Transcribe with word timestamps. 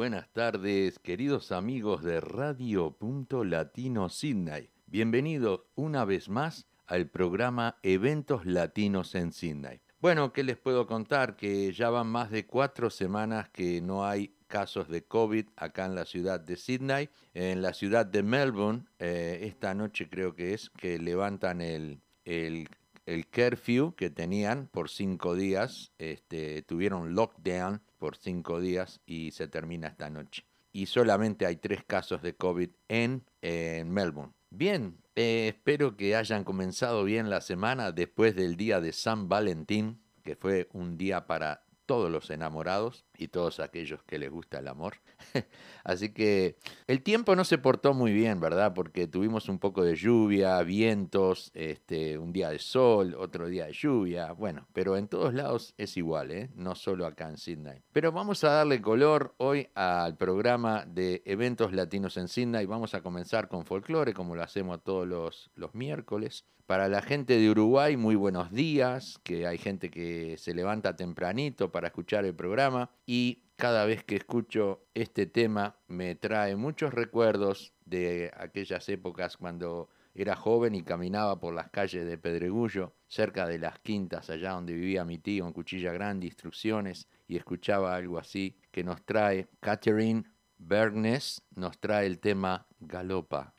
Buenas 0.00 0.32
tardes, 0.32 0.98
queridos 0.98 1.52
amigos 1.52 2.02
de 2.02 2.22
Radio 2.22 2.90
Punto 2.92 3.44
Latino 3.44 4.08
Sydney. 4.08 4.70
Bienvenidos 4.86 5.60
una 5.74 6.06
vez 6.06 6.30
más 6.30 6.66
al 6.86 7.10
programa 7.10 7.76
Eventos 7.82 8.46
Latinos 8.46 9.14
en 9.14 9.30
Sydney. 9.30 9.82
Bueno, 10.00 10.32
¿qué 10.32 10.42
les 10.42 10.56
puedo 10.56 10.86
contar? 10.86 11.36
Que 11.36 11.70
ya 11.74 11.90
van 11.90 12.06
más 12.06 12.30
de 12.30 12.46
cuatro 12.46 12.88
semanas 12.88 13.50
que 13.50 13.82
no 13.82 14.06
hay 14.06 14.34
casos 14.46 14.88
de 14.88 15.04
COVID 15.04 15.48
acá 15.54 15.84
en 15.84 15.94
la 15.94 16.06
ciudad 16.06 16.40
de 16.40 16.56
Sydney. 16.56 17.10
En 17.34 17.60
la 17.60 17.74
ciudad 17.74 18.06
de 18.06 18.22
Melbourne, 18.22 18.86
eh, 18.98 19.40
esta 19.42 19.74
noche 19.74 20.08
creo 20.08 20.34
que 20.34 20.54
es 20.54 20.70
que 20.70 20.98
levantan 20.98 21.60
el, 21.60 22.00
el, 22.24 22.70
el 23.04 23.26
curfew 23.26 23.94
que 23.94 24.08
tenían 24.08 24.66
por 24.68 24.88
cinco 24.88 25.34
días. 25.34 25.92
Este, 25.98 26.62
tuvieron 26.62 27.14
lockdown 27.14 27.82
por 28.00 28.16
cinco 28.16 28.60
días 28.60 29.00
y 29.06 29.30
se 29.30 29.46
termina 29.46 29.86
esta 29.86 30.10
noche. 30.10 30.44
Y 30.72 30.86
solamente 30.86 31.46
hay 31.46 31.56
tres 31.56 31.84
casos 31.84 32.22
de 32.22 32.34
COVID 32.34 32.70
en, 32.88 33.24
en 33.42 33.90
Melbourne. 33.92 34.32
Bien, 34.50 34.98
eh, 35.14 35.48
espero 35.48 35.96
que 35.96 36.16
hayan 36.16 36.42
comenzado 36.42 37.04
bien 37.04 37.30
la 37.30 37.40
semana 37.40 37.92
después 37.92 38.34
del 38.34 38.56
día 38.56 38.80
de 38.80 38.92
San 38.92 39.28
Valentín, 39.28 40.02
que 40.24 40.34
fue 40.34 40.68
un 40.72 40.96
día 40.96 41.26
para 41.26 41.64
todos 41.86 42.10
los 42.10 42.30
enamorados 42.30 43.04
y 43.20 43.28
todos 43.28 43.60
aquellos 43.60 44.02
que 44.04 44.18
les 44.18 44.30
gusta 44.30 44.58
el 44.58 44.68
amor. 44.68 44.94
Así 45.84 46.10
que 46.10 46.56
el 46.86 47.02
tiempo 47.02 47.36
no 47.36 47.44
se 47.44 47.58
portó 47.58 47.94
muy 47.94 48.12
bien, 48.12 48.40
¿verdad? 48.40 48.72
Porque 48.74 49.06
tuvimos 49.06 49.48
un 49.48 49.58
poco 49.58 49.84
de 49.84 49.94
lluvia, 49.94 50.62
vientos, 50.62 51.50
este, 51.54 52.18
un 52.18 52.32
día 52.32 52.50
de 52.50 52.58
sol, 52.58 53.14
otro 53.18 53.48
día 53.48 53.66
de 53.66 53.72
lluvia, 53.72 54.32
bueno, 54.32 54.66
pero 54.72 54.96
en 54.96 55.08
todos 55.08 55.34
lados 55.34 55.74
es 55.76 55.96
igual, 55.96 56.30
¿eh? 56.30 56.50
No 56.54 56.74
solo 56.74 57.06
acá 57.06 57.28
en 57.28 57.36
Sydney. 57.36 57.82
Pero 57.92 58.12
vamos 58.12 58.42
a 58.44 58.50
darle 58.50 58.80
color 58.80 59.34
hoy 59.38 59.68
al 59.74 60.16
programa 60.16 60.84
de 60.86 61.22
eventos 61.24 61.72
latinos 61.72 62.16
en 62.16 62.28
Sydney. 62.28 62.66
Vamos 62.66 62.94
a 62.94 63.02
comenzar 63.02 63.48
con 63.48 63.66
folclore, 63.66 64.14
como 64.14 64.34
lo 64.34 64.42
hacemos 64.42 64.82
todos 64.82 65.06
los, 65.06 65.50
los 65.54 65.74
miércoles. 65.74 66.44
Para 66.70 66.88
la 66.88 67.02
gente 67.02 67.36
de 67.36 67.50
Uruguay, 67.50 67.96
muy 67.96 68.14
buenos 68.14 68.52
días, 68.52 69.18
que 69.24 69.44
hay 69.44 69.58
gente 69.58 69.90
que 69.90 70.36
se 70.38 70.54
levanta 70.54 70.94
tempranito 70.94 71.72
para 71.72 71.88
escuchar 71.88 72.24
el 72.24 72.36
programa 72.36 72.90
y 73.12 73.42
cada 73.56 73.86
vez 73.86 74.04
que 74.04 74.14
escucho 74.14 74.86
este 74.94 75.26
tema 75.26 75.80
me 75.88 76.14
trae 76.14 76.54
muchos 76.54 76.94
recuerdos 76.94 77.74
de 77.84 78.30
aquellas 78.36 78.88
épocas 78.88 79.36
cuando 79.36 79.88
era 80.14 80.36
joven 80.36 80.76
y 80.76 80.84
caminaba 80.84 81.40
por 81.40 81.52
las 81.52 81.70
calles 81.70 82.06
de 82.06 82.18
Pedregullo, 82.18 82.94
cerca 83.08 83.48
de 83.48 83.58
las 83.58 83.80
quintas, 83.80 84.30
allá 84.30 84.52
donde 84.52 84.74
vivía 84.74 85.04
mi 85.04 85.18
tío 85.18 85.44
en 85.44 85.52
Cuchilla 85.52 85.92
Grande, 85.92 86.26
instrucciones, 86.26 87.08
y 87.26 87.36
escuchaba 87.36 87.96
algo 87.96 88.16
así 88.16 88.56
que 88.70 88.84
nos 88.84 89.04
trae 89.04 89.48
Catherine 89.58 90.22
Bergnes, 90.58 91.42
nos 91.56 91.80
trae 91.80 92.06
el 92.06 92.20
tema 92.20 92.68
Galopa. 92.78 93.54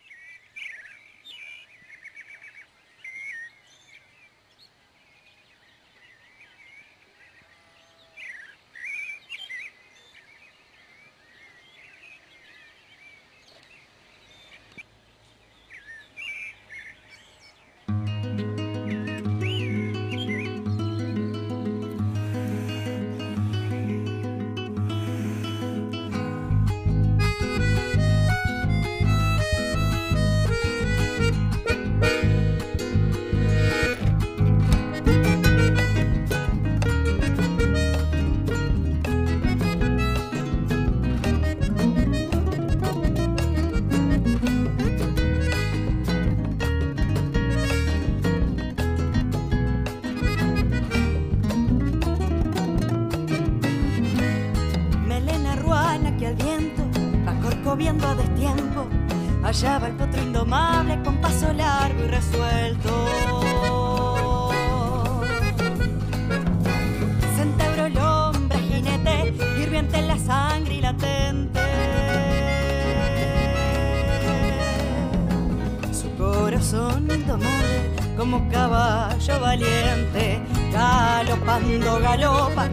Valiente, 79.40 80.42
galopando 80.72 82.00
galopa 82.00 82.70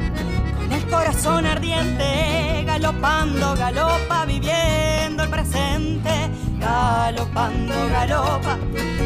con 0.56 0.72
el 0.72 0.86
corazón 0.86 1.46
ardiente, 1.46 2.64
galopando, 2.66 3.54
galopa, 3.56 4.26
viviendo 4.26 5.22
el 5.22 5.30
presente, 5.30 6.30
galopando, 6.58 7.74
galopa, 7.88 8.58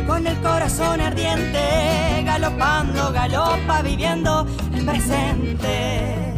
con 0.06 0.26
el 0.26 0.36
corazón 0.40 1.00
ardiente, 1.00 2.22
galopando, 2.24 3.12
galopa, 3.12 3.82
viviendo 3.82 4.46
el 4.74 4.84
presente. 4.84 6.31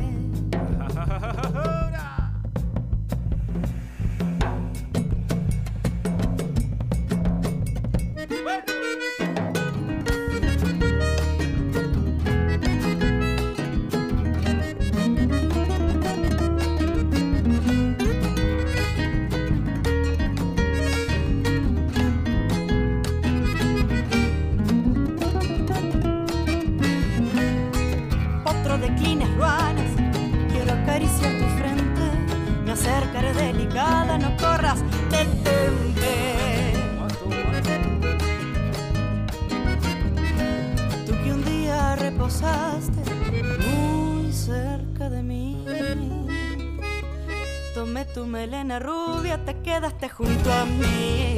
Tu 48.15 48.27
melena 48.27 48.79
rubia, 48.79 49.45
te 49.45 49.61
quedaste 49.61 50.09
junto 50.09 50.53
a 50.53 50.65
mí. 50.65 51.37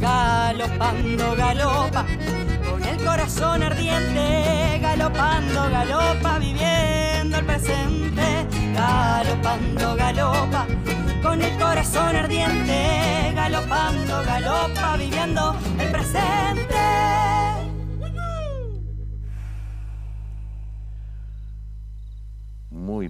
Galopando, 0.00 1.36
galopa, 1.36 2.04
con 2.68 2.82
el 2.82 2.96
corazón 3.04 3.62
ardiente. 3.62 4.80
Galopando, 4.82 5.70
galopa, 5.70 6.40
viviendo 6.40 7.38
el 7.38 7.46
presente. 7.46 8.46
Galopando, 8.74 9.94
galopa, 9.94 10.66
con 11.22 11.40
el 11.40 11.56
corazón 11.56 12.16
ardiente. 12.16 13.32
Galopando, 13.36 14.24
galopa, 14.24 14.96
viviendo 14.96 15.56
el 15.78 15.88
presente. 15.92 17.27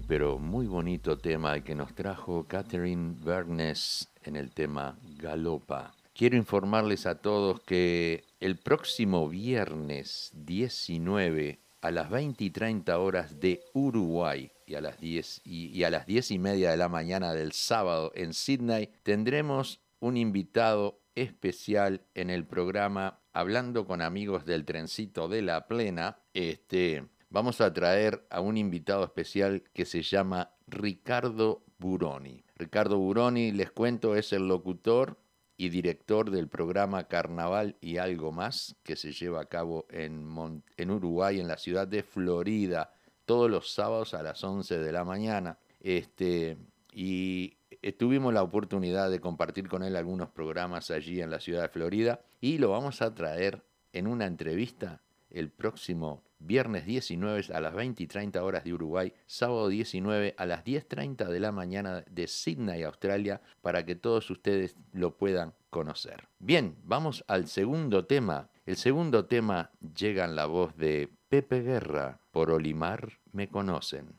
Pero 0.08 0.38
muy 0.38 0.66
bonito 0.66 1.18
tema 1.18 1.62
que 1.62 1.74
nos 1.74 1.94
trajo 1.94 2.44
Catherine 2.48 3.14
Bergnes 3.22 4.08
en 4.24 4.36
el 4.36 4.50
tema 4.52 4.98
Galopa. 5.18 5.92
Quiero 6.14 6.38
informarles 6.38 7.04
a 7.04 7.20
todos 7.20 7.60
que 7.60 8.24
el 8.40 8.56
próximo 8.56 9.28
viernes 9.28 10.30
19 10.32 11.60
a 11.82 11.90
las 11.90 12.08
20 12.08 12.42
y 12.42 12.50
30 12.50 12.98
horas 12.98 13.38
de 13.38 13.60
Uruguay 13.74 14.50
y 14.66 14.76
a 14.76 14.80
las 14.80 14.98
10 14.98 15.42
y, 15.44 15.66
y 15.78 15.84
a 15.84 15.90
las 15.90 16.06
10 16.06 16.30
y 16.30 16.38
media 16.38 16.70
de 16.70 16.78
la 16.78 16.88
mañana 16.88 17.34
del 17.34 17.52
sábado 17.52 18.10
en 18.14 18.32
Sydney 18.32 18.88
tendremos 19.02 19.82
un 20.00 20.16
invitado 20.16 21.02
especial 21.14 22.00
en 22.14 22.30
el 22.30 22.46
programa 22.46 23.20
Hablando 23.34 23.86
con 23.86 24.00
amigos 24.00 24.46
del 24.46 24.64
trencito 24.64 25.28
de 25.28 25.42
la 25.42 25.68
plena. 25.68 26.18
Este, 26.32 27.04
vamos 27.30 27.60
a 27.60 27.72
traer 27.72 28.26
a 28.30 28.40
un 28.40 28.56
invitado 28.56 29.04
especial 29.04 29.62
que 29.72 29.84
se 29.84 30.02
llama 30.02 30.52
Ricardo 30.66 31.64
Buroni. 31.78 32.44
Ricardo 32.56 32.98
Buroni, 32.98 33.52
les 33.52 33.70
cuento, 33.70 34.16
es 34.16 34.32
el 34.32 34.48
locutor 34.48 35.18
y 35.56 35.68
director 35.70 36.30
del 36.30 36.48
programa 36.48 37.08
Carnaval 37.08 37.76
y 37.80 37.98
algo 37.98 38.32
más 38.32 38.76
que 38.82 38.96
se 38.96 39.12
lleva 39.12 39.40
a 39.40 39.46
cabo 39.46 39.86
en, 39.90 40.90
Uruguay, 40.90 41.40
en 41.40 41.48
la 41.48 41.58
ciudad 41.58 41.86
de 41.86 42.02
Florida, 42.02 42.92
todos 43.24 43.50
los 43.50 43.72
sábados 43.72 44.14
a 44.14 44.22
las 44.22 44.42
11 44.42 44.78
de 44.78 44.92
la 44.92 45.04
mañana. 45.04 45.58
Este, 45.80 46.56
y 46.92 47.56
tuvimos 47.98 48.32
la 48.32 48.42
oportunidad 48.42 49.10
de 49.10 49.20
compartir 49.20 49.68
con 49.68 49.82
él 49.82 49.96
algunos 49.96 50.30
programas 50.30 50.90
allí 50.90 51.20
en 51.20 51.30
la 51.30 51.40
ciudad 51.40 51.62
de 51.62 51.68
Florida 51.68 52.20
y 52.40 52.58
lo 52.58 52.70
vamos 52.70 53.02
a 53.02 53.14
traer 53.14 53.64
en 53.92 54.06
una 54.06 54.26
entrevista 54.26 55.02
el 55.30 55.50
próximo 55.50 56.22
viernes 56.38 56.86
19 56.86 57.46
a 57.52 57.60
las 57.60 57.74
20 57.74 58.02
y 58.02 58.06
30 58.06 58.42
horas 58.42 58.64
de 58.64 58.72
Uruguay, 58.72 59.12
sábado 59.26 59.68
19 59.68 60.34
a 60.36 60.46
las 60.46 60.64
10.30 60.64 61.28
de 61.28 61.40
la 61.40 61.52
mañana 61.52 62.04
de 62.10 62.26
Sydney, 62.26 62.82
Australia, 62.82 63.40
para 63.60 63.84
que 63.84 63.96
todos 63.96 64.30
ustedes 64.30 64.76
lo 64.92 65.16
puedan 65.16 65.54
conocer. 65.70 66.28
Bien, 66.38 66.76
vamos 66.84 67.24
al 67.28 67.48
segundo 67.48 68.06
tema. 68.06 68.48
El 68.66 68.76
segundo 68.76 69.26
tema 69.26 69.70
llega 69.96 70.24
en 70.24 70.36
la 70.36 70.46
voz 70.46 70.76
de 70.76 71.10
Pepe 71.28 71.62
Guerra, 71.62 72.20
por 72.30 72.50
Olimar 72.50 73.18
me 73.32 73.48
conocen. 73.48 74.14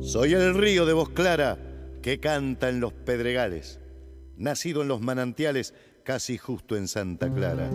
Soy 0.00 0.32
el 0.32 0.54
río 0.54 0.86
de 0.86 0.92
voz 0.92 1.10
clara 1.10 1.58
que 2.02 2.20
canta 2.20 2.68
en 2.68 2.80
los 2.80 2.92
pedregales, 2.92 3.80
nacido 4.36 4.82
en 4.82 4.88
los 4.88 5.00
manantiales 5.00 5.74
casi 6.04 6.38
justo 6.38 6.76
en 6.76 6.88
Santa 6.88 7.32
Clara. 7.32 7.70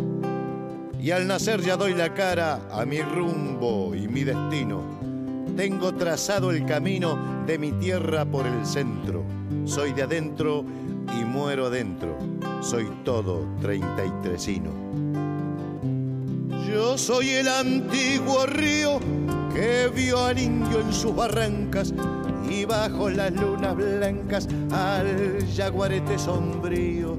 Y 1.03 1.11
al 1.11 1.27
nacer 1.27 1.59
ya 1.59 1.75
doy 1.75 1.93
la 1.93 2.13
cara 2.13 2.61
a 2.71 2.85
mi 2.85 3.01
rumbo 3.01 3.93
y 3.93 4.07
mi 4.07 4.23
destino. 4.23 4.81
Tengo 5.57 5.93
trazado 5.93 6.49
el 6.49 6.65
camino 6.65 7.43
de 7.45 7.57
mi 7.57 7.73
tierra 7.73 8.23
por 8.23 8.47
el 8.47 8.65
centro. 8.65 9.25
Soy 9.65 9.91
de 9.91 10.03
adentro 10.03 10.63
y 11.19 11.25
muero 11.25 11.65
adentro. 11.65 12.17
Soy 12.61 12.87
todo 13.03 13.45
treinta 13.59 14.05
y 14.05 14.11
tresino. 14.21 14.71
Yo 16.69 16.97
soy 16.97 17.31
el 17.31 17.49
antiguo 17.49 18.45
río 18.45 19.01
que 19.53 19.91
vio 19.93 20.23
al 20.23 20.39
indio 20.39 20.79
en 20.79 20.93
sus 20.93 21.13
barrancas 21.13 21.93
y 22.49 22.63
bajo 22.63 23.09
las 23.09 23.33
lunas 23.33 23.75
blancas 23.75 24.47
al 24.71 25.45
jaguarete 25.53 26.17
sombrío. 26.17 27.17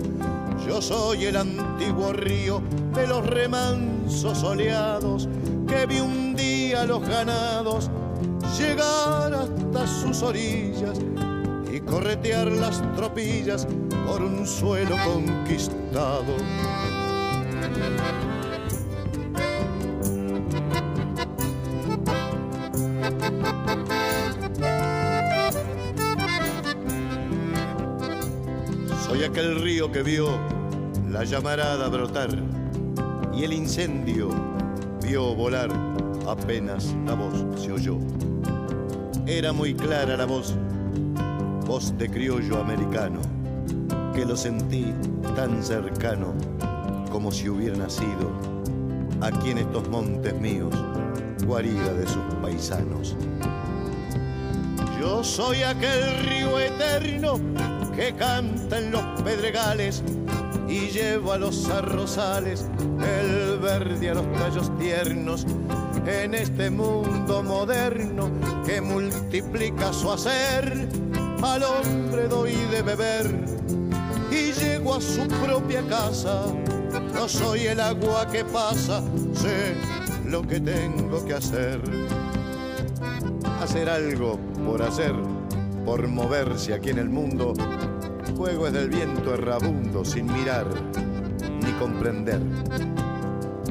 Yo 0.67 0.81
soy 0.81 1.27
el 1.27 1.37
antiguo 1.37 2.13
río 2.13 2.63
de 2.95 3.07
los 3.07 3.27
remansos 3.27 4.39
soleados 4.39 5.29
que 5.69 5.87
vi 5.87 6.01
un 6.01 6.35
día 6.35 6.85
los 6.85 7.07
ganados 7.07 7.91
llegar 8.59 9.35
hasta 9.35 9.87
sus 9.87 10.23
orillas 10.23 10.99
y 11.73 11.81
corretear 11.81 12.47
las 12.49 12.81
tropillas 12.95 13.67
por 14.07 14.23
un 14.23 14.47
suelo 14.47 14.97
conquistado. 15.05 16.37
Soy 29.07 29.25
aquel 29.25 29.61
río 29.61 29.93
que 29.93 30.03
vio 30.03 30.54
la 31.15 31.23
llamarada 31.23 31.89
brotar 31.89 32.29
y 33.33 33.45
el 33.45 33.53
incendio 33.53 34.31
vio 35.01 35.33
volar 35.33 35.71
apenas 36.27 36.93
la 37.07 37.15
voz 37.15 37.63
se 37.63 37.71
oyó. 37.71 37.99
Era 39.25 39.53
muy 39.53 39.75
clara 39.75 40.17
la 40.17 40.25
voz, 40.25 40.57
voz 41.67 41.97
de 41.99 42.11
criollo 42.11 42.61
americano, 42.61 43.21
que 44.13 44.25
lo 44.25 44.37
sentí 44.37 44.93
tan 45.37 45.63
cercano 45.63 46.35
como 47.13 47.31
si 47.31 47.49
hubiera 47.49 47.77
nacido 47.77 48.33
aquí 49.21 49.53
en 49.53 49.59
estos 49.59 49.89
montes 49.89 50.35
míos, 50.41 50.75
guarida 51.47 51.95
de 51.95 52.09
sus 52.09 52.25
paisanos. 52.43 53.15
Yo 54.99 55.23
soy 55.23 55.63
aquel 55.63 56.25
río 56.29 56.59
eterno 56.59 57.39
que 57.95 58.13
canta 58.15 58.81
en 58.81 58.91
los 58.91 59.23
pedregales 59.23 60.03
y 60.75 60.91
llevo 60.91 61.33
a 61.33 61.39
los 61.39 61.69
arrozales 61.69 62.67
el 62.99 63.61
verde 63.61 64.11
a 64.11 64.15
los 64.15 64.33
tallos 64.33 64.77
tiernos 64.77 65.47
en 66.05 66.35
este 66.35 66.69
mundo 66.69 67.45
moderno 67.45 68.29
que 68.67 68.81
multiplica 68.81 69.93
su 69.93 70.11
hacer. 70.11 70.89
Al 71.43 71.63
hombre 71.63 72.27
doy 72.27 72.55
de 72.73 72.83
beber 72.83 73.31
y 74.33 74.53
llego 74.53 74.95
a 74.95 75.01
su 75.01 75.29
propia 75.47 75.83
casa. 75.87 76.43
No 77.15 77.29
soy 77.29 77.67
el 77.67 77.79
agua 77.79 78.27
que 78.27 78.45
pasa, 78.45 79.01
sé 79.35 79.75
lo 80.27 80.43
que 80.43 80.59
tengo 80.59 81.25
que 81.25 81.35
hacer. 81.35 81.81
Hacer 83.63 83.89
algo 83.89 84.41
por 84.67 84.83
hacer 84.83 85.15
por 85.85 86.09
moverse 86.09 86.75
aquí 86.75 86.91
en 86.91 86.99
el 86.99 87.11
mundo. 87.11 87.55
Juego 88.37 88.67
es 88.67 88.73
del 88.73 88.89
viento 88.89 89.35
errabundo 89.35 90.05
sin 90.05 90.27
mirar 90.33 90.67
ni 91.63 91.73
comprender. 91.73 92.41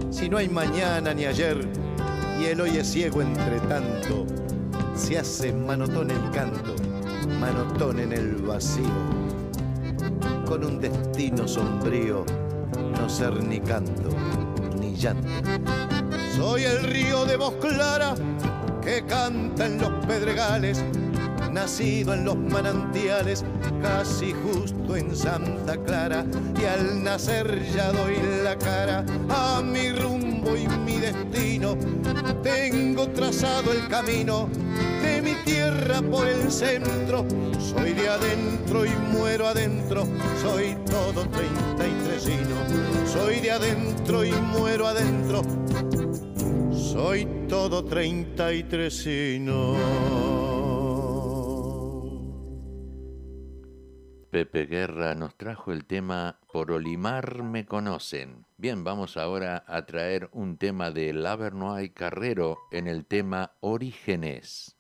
Si 0.09 0.29
no 0.29 0.37
hay 0.37 0.47
mañana 0.47 1.13
ni 1.13 1.25
ayer 1.25 1.67
y 2.39 2.45
el 2.45 2.61
hoy 2.61 2.77
es 2.77 2.89
ciego 2.89 3.21
entre 3.21 3.59
tanto, 3.61 4.25
se 4.95 5.19
hace 5.19 5.51
manotón 5.51 6.11
el 6.11 6.31
canto, 6.31 6.75
manotón 7.39 7.99
en 7.99 8.13
el 8.13 8.35
vacío, 8.35 8.85
con 10.45 10.63
un 10.63 10.79
destino 10.79 11.47
sombrío, 11.47 12.25
no 12.97 13.09
ser 13.09 13.43
ni 13.43 13.59
canto 13.59 14.09
ni 14.79 14.95
llanto. 14.95 15.27
Soy 16.37 16.63
el 16.63 16.83
río 16.83 17.25
de 17.25 17.35
voz 17.35 17.55
clara 17.55 18.15
que 18.81 19.03
canta 19.05 19.65
en 19.65 19.79
los 19.79 19.91
pedregales 20.05 20.83
nacido 21.53 22.13
en 22.13 22.25
los 22.25 22.35
manantiales, 22.35 23.45
casi 23.83 24.33
justo 24.33 24.95
en 24.95 25.13
Santa 25.13 25.75
Clara, 25.83 26.25
y 26.59 26.63
al 26.63 27.03
nacer 27.03 27.61
ya 27.75 27.91
doy 27.91 28.15
la 28.41 28.57
cara 28.57 29.05
a 29.29 29.61
mi 29.61 29.91
rumbo 29.91 30.55
y 30.55 30.67
mi 30.85 30.97
destino. 30.97 31.77
Tengo 32.41 33.09
trazado 33.09 33.73
el 33.73 33.85
camino 33.89 34.49
de 35.03 35.21
mi 35.21 35.33
tierra 35.43 36.01
por 36.01 36.25
el 36.25 36.49
centro, 36.49 37.25
soy 37.59 37.91
de 37.93 38.07
adentro 38.07 38.85
y 38.85 38.91
muero 39.11 39.47
adentro, 39.47 40.07
soy 40.41 40.77
todo 40.89 41.27
treinta 41.27 41.85
y 41.85 41.93
tresino, 42.07 42.55
soy 43.05 43.41
de 43.41 43.51
adentro 43.51 44.23
y 44.23 44.31
muero 44.31 44.87
adentro. 44.87 45.41
Soy 46.71 47.27
todo 47.49 47.83
treinta 47.83 48.53
y 48.53 48.63
tresino. 48.63 50.32
Pepe 54.33 54.65
Guerra 54.65 55.13
nos 55.13 55.35
trajo 55.35 55.71
el 55.71 55.85
tema 55.85 56.39
Por 56.51 56.71
Olimar 56.71 57.43
me 57.43 57.67
conocen. 57.67 58.47
Bien, 58.57 58.83
vamos 58.83 59.15
ahora 59.15 59.63
a 59.67 59.85
traer 59.85 60.27
un 60.31 60.57
tema 60.57 60.89
de 60.89 61.13
Lavernoy 61.13 61.91
Carrero 61.91 62.57
en 62.71 62.87
el 62.87 63.05
tema 63.05 63.51
Orígenes. 63.59 64.75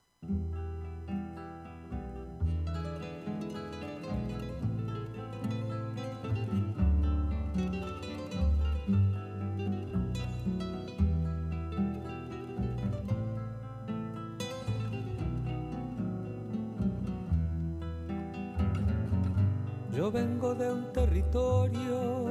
Yo 20.03 20.11
vengo 20.11 20.53
de 20.53 20.69
un 20.69 20.91
territorio 20.91 22.25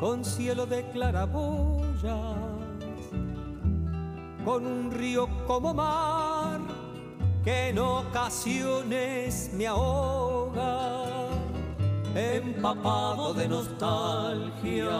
con 0.00 0.24
cielo 0.24 0.64
de 0.64 0.88
claraboyas, 0.88 2.34
con 4.42 4.66
un 4.66 4.90
río 4.90 5.28
como 5.46 5.74
mar 5.74 6.60
que 7.44 7.68
en 7.68 7.78
ocasiones 7.78 9.50
me 9.52 9.66
ahoga, 9.66 10.94
empapado 12.14 13.34
de 13.34 13.48
nostalgia. 13.48 14.98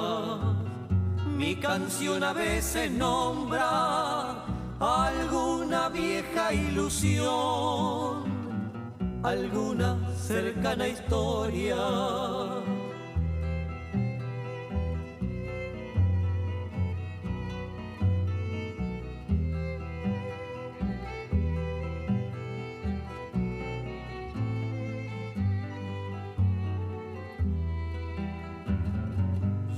Mi 1.39 1.57
canción 1.57 2.23
a 2.23 2.35
veces 2.35 2.91
nombra 2.91 4.45
alguna 4.79 5.89
vieja 5.89 6.53
ilusión 6.53 8.31
alguna 9.23 9.97
cercana 10.33 10.89
historia. 10.89 11.77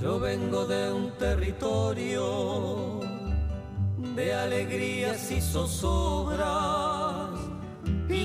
Yo 0.01 0.19
vengo 0.21 0.65
de 0.67 0.93
un 0.93 1.11
territorio 1.17 3.01
de 4.15 4.33
alegrías 4.33 5.31
y 5.31 5.41
zozobras 5.41 7.04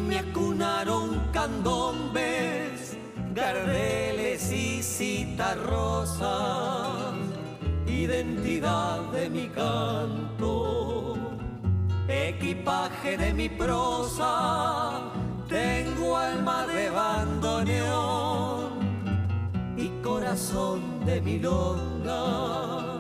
y 0.01 0.03
me 0.03 0.19
acunaron 0.19 1.21
candombes, 1.31 2.97
gardeles 3.35 4.51
y 4.51 4.83
citarrosas, 4.83 6.27
identidad 7.87 9.01
de 9.13 9.29
mi 9.29 9.49
canto, 9.49 11.19
equipaje 12.09 13.19
de 13.19 13.35
mi 13.35 13.51
prosa, 13.51 15.03
tengo 15.49 16.17
alma 16.17 16.67
de 16.67 16.91
bandoneón 16.91 18.71
y 19.77 19.89
corazón 20.03 21.05
de 21.05 21.21
milonga. 21.21 23.00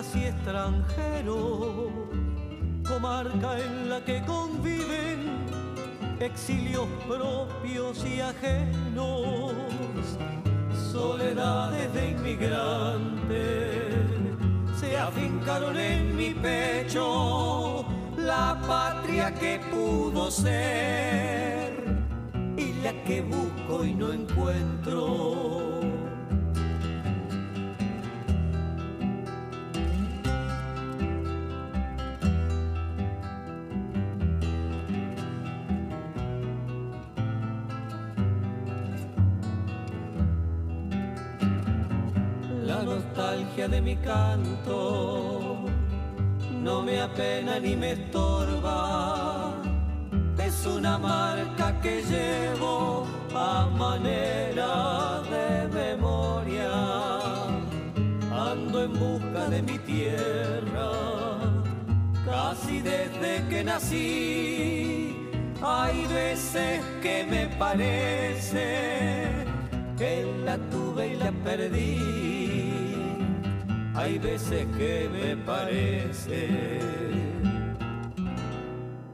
Donde 0.00 0.12
soy 0.12 0.20
casi 0.20 0.24
extranjero, 0.24 1.90
comarca 2.86 3.58
en 3.58 3.88
la 3.88 4.04
que 4.04 4.22
conviven 4.24 5.46
exilios 6.20 6.86
propios 7.06 8.04
y 8.04 8.20
ajenos, 8.20 9.52
soledades 10.92 11.92
de 11.92 12.10
inmigrantes, 12.10 13.94
se 14.78 14.98
afincaron 14.98 15.78
en 15.78 16.16
mi 16.16 16.34
pecho 16.34 17.84
la 18.16 18.60
patria 18.66 19.32
que 19.34 19.60
pudo 19.70 20.30
ser 20.30 21.70
y 22.56 22.72
la 22.82 22.92
que 23.04 23.22
busco 23.22 23.84
y 23.84 23.94
no 23.94 24.12
encuentro. 24.12 25.59
Nací. 63.90 65.16
Hay 65.62 66.06
veces 66.06 66.80
que 67.02 67.24
me 67.24 67.46
parece 67.58 69.18
que 69.98 70.26
la 70.44 70.56
tuve 70.70 71.08
y 71.08 71.16
la 71.16 71.32
perdí. 71.32 71.98
Hay 73.94 74.18
veces 74.18 74.66
que 74.78 75.08
me 75.12 75.36
parece 75.36 76.48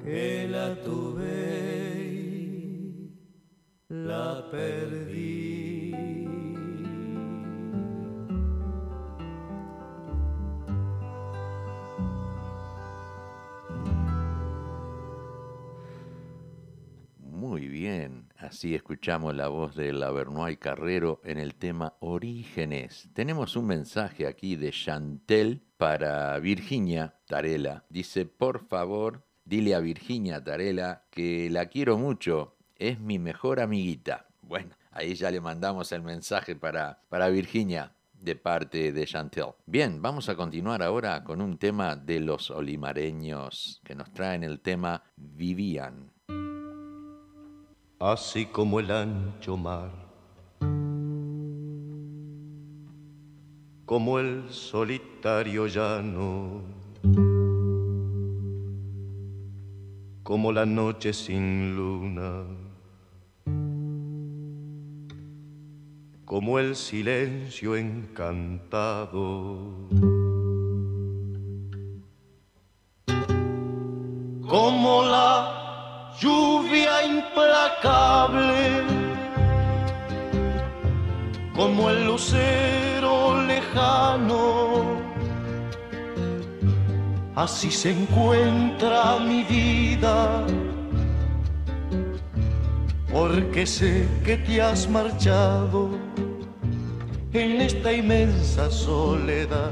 que 0.05 0.49
la 0.49 0.75
tuve 0.83 1.99
y 2.05 3.11
la 3.91 4.49
perdí. 4.51 6.16
Así 18.47 18.75
escuchamos 18.75 19.35
la 19.35 19.49
voz 19.49 19.75
de 19.75 19.93
Lavernoy 19.93 20.57
Carrero 20.57 21.21
en 21.25 21.39
el 21.39 21.57
tema 21.57 21.95
Orígenes. 22.01 23.09
Tenemos 23.13 23.57
un 23.57 23.67
mensaje 23.67 24.27
aquí 24.27 24.55
de 24.55 24.71
Chantel 24.71 25.63
para 25.77 26.39
Virginia 26.39 27.17
Tarela. 27.27 27.85
Dice, 27.89 28.25
por 28.25 28.67
favor, 28.69 29.25
dile 29.45 29.75
a 29.75 29.81
Virginia 29.81 30.43
Tarela 30.43 31.05
que 31.11 31.51
la 31.51 31.67
quiero 31.67 31.99
mucho, 31.99 32.57
es 32.77 33.01
mi 33.01 33.19
mejor 33.19 33.59
amiguita. 33.59 34.29
Bueno, 34.43 34.77
ahí 34.93 35.15
ya 35.15 35.31
le 35.31 35.41
mandamos 35.41 35.91
el 35.91 36.03
mensaje 36.03 36.55
para, 36.55 37.03
para 37.09 37.29
Virginia 37.29 37.93
de 38.15 38.37
parte 38.37 38.93
de 38.93 39.07
Chantel. 39.07 39.55
Bien, 39.67 40.01
vamos 40.01 40.29
a 40.29 40.37
continuar 40.37 40.83
ahora 40.83 41.25
con 41.25 41.41
un 41.41 41.59
tema 41.59 41.97
de 41.97 42.21
los 42.21 42.51
olimareños 42.51 43.81
que 43.85 43.97
nos 43.97 44.13
traen 44.13 44.45
el 44.45 44.61
tema 44.61 45.03
Vivían. 45.17 46.16
Así 47.99 48.45
como 48.47 48.79
el 48.79 48.91
ancho 48.91 49.57
mar, 49.57 49.91
como 53.87 54.19
el 54.19 54.51
solitario 54.51 55.67
llano, 55.67 56.61
como 60.23 60.53
la 60.53 60.67
noche 60.67 61.15
sin 61.15 61.75
luna, 61.75 62.45
como 66.27 66.59
el 66.59 66.77
silencio 66.77 67.77
encantado. 67.77 69.57
Como 74.49 75.03
la 75.03 75.16
implacable, 77.07 78.83
como 81.55 81.91
el 81.91 82.07
lucero 82.07 83.43
lejano, 83.43 85.01
así 87.35 87.71
se 87.71 87.93
encuentra 87.93 89.19
mi 89.21 89.43
vida, 89.45 90.43
porque 93.13 93.67
sé 93.67 94.07
que 94.25 94.37
te 94.37 94.61
has 94.61 94.89
marchado 94.89 95.91
en 97.33 97.61
esta 97.61 97.93
inmensa 97.93 98.71
soledad 98.71 99.71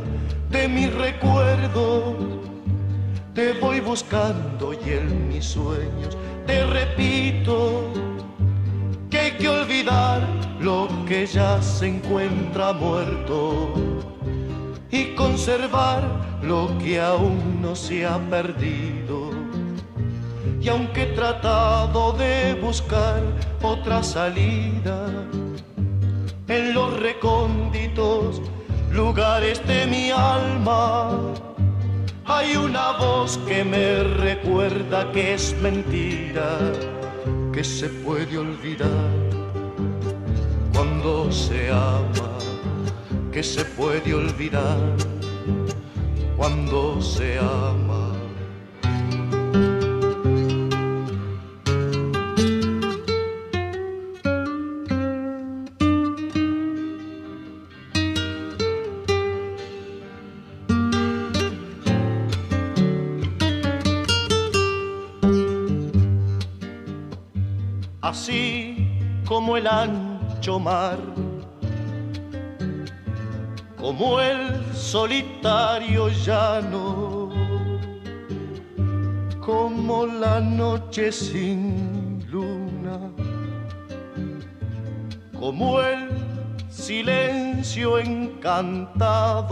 de 0.50 0.68
mi 0.68 0.86
recuerdo. 0.86 2.16
Te 3.34 3.52
voy 3.54 3.80
buscando 3.80 4.72
y 4.72 4.90
en 4.90 5.28
mis 5.28 5.44
sueños 5.44 6.16
te 6.46 6.64
repito 6.66 7.92
que 9.10 9.18
hay 9.18 9.30
que 9.32 9.48
olvidar 9.48 10.26
lo 10.60 10.88
que 11.06 11.26
ya 11.26 11.60
se 11.60 11.88
encuentra 11.88 12.72
muerto 12.72 13.74
y 14.90 15.14
conservar 15.14 16.02
lo 16.42 16.76
que 16.78 17.00
aún 17.00 17.60
no 17.60 17.74
se 17.74 18.06
ha 18.06 18.18
perdido. 18.30 19.30
Y 20.60 20.68
aunque 20.68 21.02
he 21.02 21.06
tratado 21.14 22.12
de 22.12 22.54
buscar 22.54 23.20
otra 23.62 24.02
salida 24.02 25.08
en 26.48 26.74
los 26.74 26.98
recónditos 27.00 28.40
lugares 28.90 29.66
de 29.66 29.86
mi 29.86 30.10
alma, 30.10 31.10
hay 32.26 32.56
una 32.56 32.92
voz 32.92 33.38
que 33.46 33.64
me 33.64 34.02
recuerda 34.02 35.10
que 35.12 35.34
es 35.34 35.54
mentira, 35.60 36.58
que 37.52 37.62
se 37.62 37.88
puede 37.88 38.38
olvidar 38.38 38.88
cuando 40.72 41.30
se 41.30 41.70
ama, 41.70 42.38
que 43.32 43.42
se 43.42 43.64
puede 43.64 44.14
olvidar 44.14 44.78
cuando 46.36 47.00
se 47.00 47.38
ama. 47.38 47.93
Como 73.76 74.20
el 74.20 74.62
solitario 74.74 76.08
llano, 76.08 77.30
como 79.40 80.04
la 80.04 80.40
noche 80.40 81.10
sin 81.10 82.26
luna, 82.30 83.10
como 85.38 85.80
el 85.80 86.10
silencio 86.68 87.98
encantado, 87.98 89.48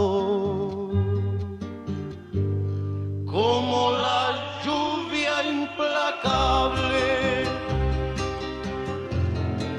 como 3.25 3.92
la 3.92 4.61
lluvia 4.62 5.42
implacable 5.42 7.31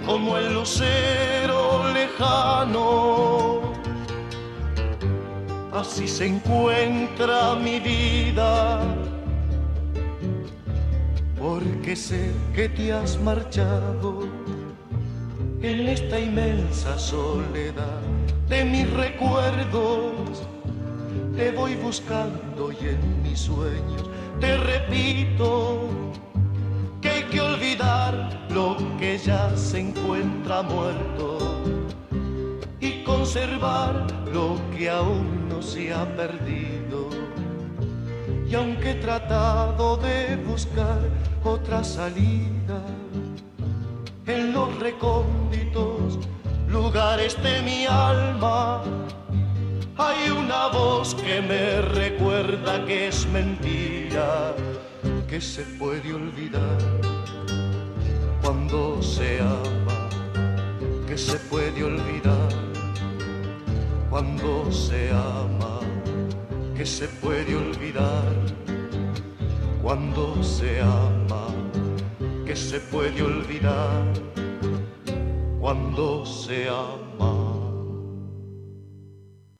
como 0.06 0.38
el 0.38 0.54
lucero 0.54 1.92
lejano. 1.94 3.62
Así 5.72 6.08
se 6.08 6.28
encuentra 6.28 7.56
mi 7.56 7.80
vida, 7.80 8.82
porque 11.40 11.96
sé 11.96 12.32
que 12.54 12.70
te 12.70 12.94
has 12.94 13.20
marchado 13.20 14.28
en 15.62 15.88
esta 15.88 16.20
inmensa 16.20 16.98
soledad 17.00 18.02
de 18.48 18.66
mis 18.66 18.90
recuerdos. 18.92 20.44
Te 21.36 21.52
voy 21.52 21.76
buscando 21.76 22.72
y 22.72 22.90
en 22.90 23.24
mis 23.24 23.40
sueños 23.40 24.10
te 24.40 24.58
repito 24.58 25.90
que 27.34 27.42
olvidar 27.42 28.14
lo 28.52 28.78
que 29.00 29.18
ya 29.18 29.58
se 29.58 29.80
encuentra 29.80 30.62
muerto 30.62 31.40
y 32.80 33.04
conservar 33.04 34.06
lo 34.32 34.60
que 34.78 34.88
aún 34.88 35.50
no 35.50 35.60
se 35.60 35.92
ha 35.92 36.06
perdido. 36.16 37.10
Y 38.48 38.54
aunque 38.54 38.92
he 38.92 38.96
tratado 38.96 39.98
de 39.98 40.36
buscar 40.46 41.00
otra 41.44 41.84
salida 41.84 42.80
en 44.28 44.54
los 44.54 44.78
recónditos 44.78 46.20
lugares 46.68 47.42
de 47.42 47.64
mi 47.64 47.88
alma, 47.88 48.84
hay 49.98 50.30
una 50.30 50.68
voz 50.68 51.16
que 51.16 51.42
me 51.42 51.82
recuerda 51.82 52.86
que 52.86 53.08
es 53.08 53.26
mentira 53.28 54.54
que 55.28 55.42
se 55.42 55.64
puede 55.64 56.14
olvidar 56.14 57.23
cuando 58.74 59.04
se 59.04 59.40
ama, 59.40 60.10
que 61.06 61.16
se 61.16 61.38
puede 61.38 61.84
olvidar. 61.84 62.50
Cuando 64.10 64.72
se 64.72 65.12
ama, 65.12 65.80
que 66.76 66.84
se 66.84 67.08
puede 67.08 67.56
olvidar. 67.56 68.34
Cuando 69.80 70.42
se 70.44 70.82
ama, 70.82 71.48
que 72.48 72.56
se 72.56 72.80
puede 72.80 73.22
olvidar. 73.22 74.12
Cuando 75.60 76.26
se 76.26 76.68
ama. 76.68 77.60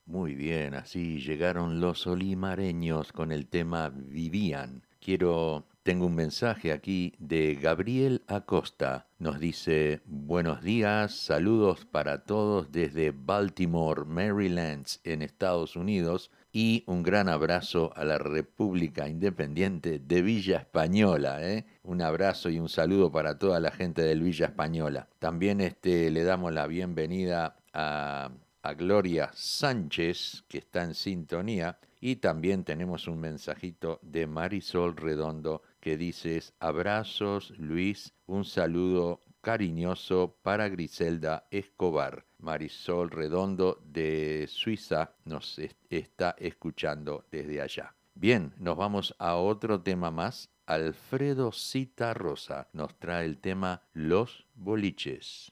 Muy 0.08 0.34
bien, 0.34 0.74
así 0.74 1.20
llegaron 1.20 1.80
los 1.80 2.08
olimareños 2.08 3.12
con 3.12 3.32
el 3.32 3.46
tema 3.46 3.90
Vivían. 3.90 4.82
Quiero, 5.00 5.68
tengo 5.84 6.06
un 6.06 6.16
mensaje 6.16 6.72
aquí 6.72 7.14
de 7.20 7.56
Gabriel 7.56 8.24
Acosta. 8.28 9.08
Nos 9.20 9.40
dice, 9.40 10.02
buenos 10.06 10.64
días, 10.64 11.14
saludos 11.14 11.86
para 11.86 12.24
todos 12.24 12.72
desde 12.72 13.12
Baltimore, 13.12 14.06
Maryland, 14.06 14.88
en 15.04 15.22
Estados 15.22 15.76
Unidos, 15.76 16.32
y 16.54 16.86
un 16.88 17.04
gran 17.04 17.28
abrazo 17.28 17.92
a 17.96 18.06
la 18.06 18.18
República 18.18 19.10
Independiente 19.10 20.00
de 20.00 20.22
Villa 20.22 20.60
Española. 20.60 21.40
¿eh? 21.42 21.66
Un 21.84 22.02
abrazo 22.02 22.50
y 22.50 22.60
un 22.60 22.70
saludo 22.70 23.12
para 23.12 23.38
toda 23.38 23.60
la 23.60 23.72
gente 23.72 24.04
del 24.04 24.22
Villa 24.22 24.46
Española. 24.46 25.10
También 25.20 25.60
este, 25.60 26.10
le 26.12 26.24
damos 26.24 26.54
la 26.54 26.66
bienvenida 26.66 27.58
a, 27.74 28.32
a 28.62 28.74
Gloria 28.74 29.32
Sánchez, 29.34 30.46
que 30.48 30.60
está 30.60 30.84
en 30.84 30.94
sintonía 30.94 31.78
y 32.06 32.18
también 32.18 32.66
tenemos 32.66 33.08
un 33.08 33.22
mensajito 33.22 33.98
de 34.02 34.28
Marisol 34.28 34.98
Redondo 34.98 35.62
que 35.84 35.98
dice, 35.98 36.42
abrazos 36.62 37.52
Luis, 37.58 38.14
un 38.26 38.46
saludo 38.46 39.20
cariñoso 39.42 40.38
para 40.42 40.70
Griselda 40.70 41.46
Escobar. 41.52 42.24
Marisol 42.40 43.12
Redondo 43.12 43.82
de 43.84 44.46
Suiza 44.48 45.12
nos 45.26 45.60
está 45.90 46.36
escuchando 46.40 47.26
desde 47.30 47.62
allá. 47.62 47.94
Bien, 48.16 48.54
nos 48.60 48.78
vamos 48.78 49.14
a 49.20 49.36
otro 49.36 49.82
tema 49.82 50.10
más. 50.10 50.50
Alfredo 50.68 51.52
Cita 51.52 52.14
Rosa 52.14 52.70
nos 52.72 52.98
trae 52.98 53.26
el 53.26 53.40
tema 53.40 53.82
Los 53.92 54.48
boliches. 54.56 55.52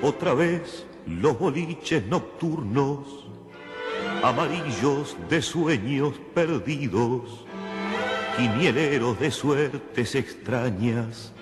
Otra 0.00 0.32
vez 0.32 0.86
los 1.06 1.38
boliches 1.38 2.06
nocturnos, 2.06 3.26
amarillos 4.22 5.16
de 5.28 5.42
sueños 5.42 6.14
perdidos, 6.34 7.44
quinieleros 8.36 9.18
de 9.20 9.30
suertes 9.30 10.14
extrañas, 10.14 11.32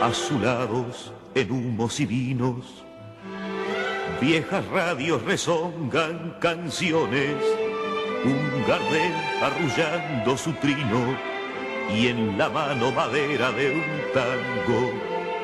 azulados 0.00 1.12
en 1.34 1.50
humos 1.50 2.00
y 2.00 2.06
vinos. 2.06 2.84
Viejas 4.20 4.66
radios 4.68 5.22
rezongan 5.22 6.36
canciones, 6.40 7.36
un 8.24 8.66
gardel 8.68 9.12
arrullando 9.42 10.36
su 10.36 10.52
trino 10.52 11.16
y 11.94 12.08
en 12.08 12.38
la 12.38 12.48
mano 12.48 12.92
madera 12.92 13.50
de 13.52 13.74
un 13.74 13.82
tango, 14.14 14.92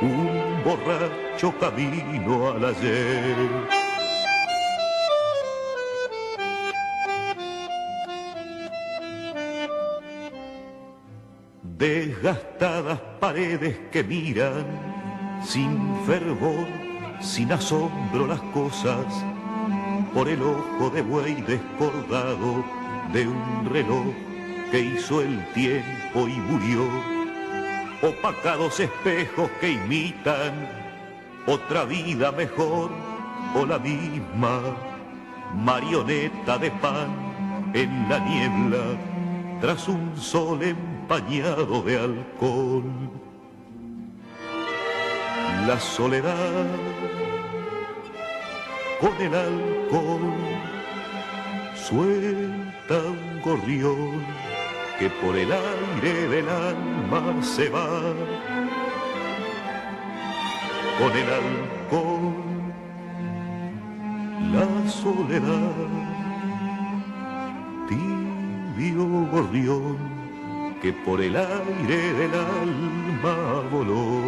un 0.01 0.48
borracho 0.69 1.51
camino 1.59 2.51
al 2.51 2.63
ayer. 2.63 3.37
Desgastadas 11.63 13.01
paredes 13.19 13.79
que 13.91 14.05
miran 14.05 14.67
sin 15.43 15.73
fervor, 16.07 16.67
sin 17.21 17.51
asombro 17.51 18.27
las 18.27 18.41
cosas, 18.53 19.07
por 20.13 20.29
el 20.29 20.43
ojo 20.43 20.91
de 20.91 21.01
buey 21.01 21.37
descordado 21.43 22.63
de 23.15 23.27
un 23.27 23.71
reloj 23.73 24.09
que 24.71 24.81
hizo 24.81 25.23
el 25.23 25.43
tiempo 25.55 26.29
y 26.29 26.35
murió. 26.49 27.18
Opacados 28.01 28.79
espejos 28.79 29.51
que 29.61 29.73
imitan 29.73 30.69
otra 31.47 31.85
vida 31.85 32.31
mejor 32.31 32.91
o 33.55 33.67
la 33.67 33.79
misma 33.79 34.61
marioneta 35.55 36.59
de 36.59 36.71
pan 36.71 37.09
en 37.75 38.09
la 38.09 38.19
niebla 38.21 38.85
tras 39.61 39.89
un 39.89 40.17
sol 40.17 40.63
empañado 40.63 41.83
de 41.83 41.99
alcohol. 41.99 42.85
La 45.67 45.81
soledad 45.81 46.67
con 49.01 49.15
el 49.21 49.35
alcohol 49.35 50.33
suelta 51.75 52.95
un 52.95 53.41
gorrión 53.43 54.48
que 54.99 55.09
por 55.11 55.37
el 55.37 55.53
aire 55.53 56.29
del 56.29 56.49
alma 56.49 57.41
se 57.43 57.69
va 57.69 57.89
con 60.99 61.13
el 61.17 61.29
alcohol, 61.43 62.35
la 64.53 64.91
soledad, 64.91 65.73
tibio 67.89 69.07
gorrión 69.31 69.99
que 70.83 70.93
por 70.93 71.21
el 71.21 71.37
aire 71.37 72.13
del 72.15 72.35
alma 72.35 73.63
voló. 73.71 74.23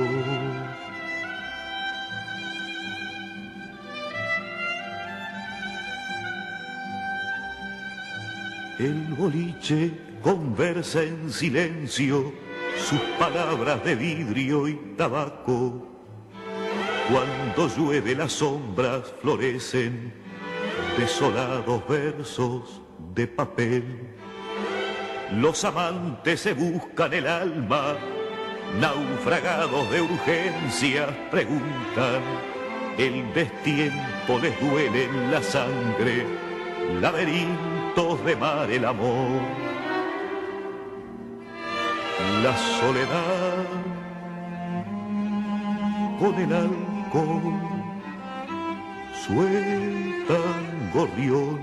El 8.79 8.95
boliche 9.19 10.10
conversa 10.23 11.03
en 11.03 11.33
silencio 11.33 12.33
sus 12.77 13.01
palabras 13.19 13.85
de 13.85 13.95
vidrio 13.95 14.69
y 14.69 14.75
tabaco 14.97 15.87
cuando 17.11 17.69
llueve 17.77 18.15
las 18.15 18.33
sombras 18.33 19.13
florecen 19.21 20.13
desolados 20.97 21.87
versos 21.89 22.81
de 23.15 23.27
papel. 23.27 23.85
Los 25.33 25.65
amantes 25.65 26.41
se 26.41 26.53
buscan 26.53 27.13
el 27.13 27.27
alma, 27.27 27.97
naufragados 28.81 29.91
de 29.91 30.03
urgencia 30.03 31.31
preguntan, 31.31 32.23
el 32.99 33.33
destiempo 33.33 34.39
les 34.41 34.61
duele 34.61 35.05
en 35.05 35.31
la 35.31 35.43
sangre, 35.43 36.27
laberintos 37.01 38.25
de 38.25 38.37
mar 38.37 38.71
el 38.71 38.85
amor. 38.85 39.41
La 42.43 42.57
soledad 42.57 43.67
con 46.19 46.35
el 46.35 46.53
alcohol 46.53 47.55
sueltan 49.27 50.91
gorrión 50.93 51.61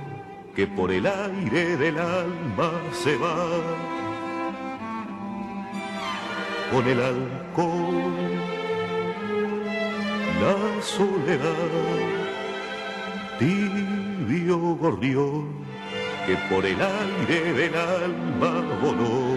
que 0.56 0.66
por 0.66 0.92
el 0.92 1.06
aire 1.06 1.78
del 1.78 2.00
alma 2.00 2.72
se 2.92 3.16
va. 3.18 3.36
Con 6.72 6.88
el 6.88 7.00
alcohol, 7.00 8.14
la 10.42 10.82
soledad, 10.82 11.70
tibio 13.38 14.58
gorrión 14.58 15.46
que 16.26 16.36
por 16.50 16.66
el 16.66 16.80
aire 16.82 17.54
del 17.54 17.76
alma 17.76 18.54
voló. 18.82 19.37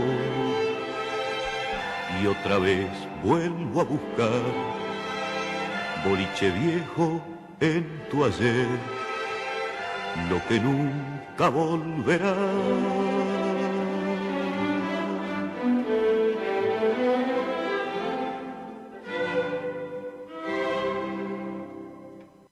Y 2.23 2.27
otra 2.27 2.59
vez 2.59 2.91
vuelvo 3.25 3.81
a 3.81 3.85
buscar 3.85 4.43
boliche 6.05 6.51
viejo 6.51 7.23
en 7.61 7.87
tu 8.11 8.25
ayer, 8.25 8.67
lo 10.29 10.39
que 10.47 10.61
nunca 10.61 11.49
volverá. 11.49 12.35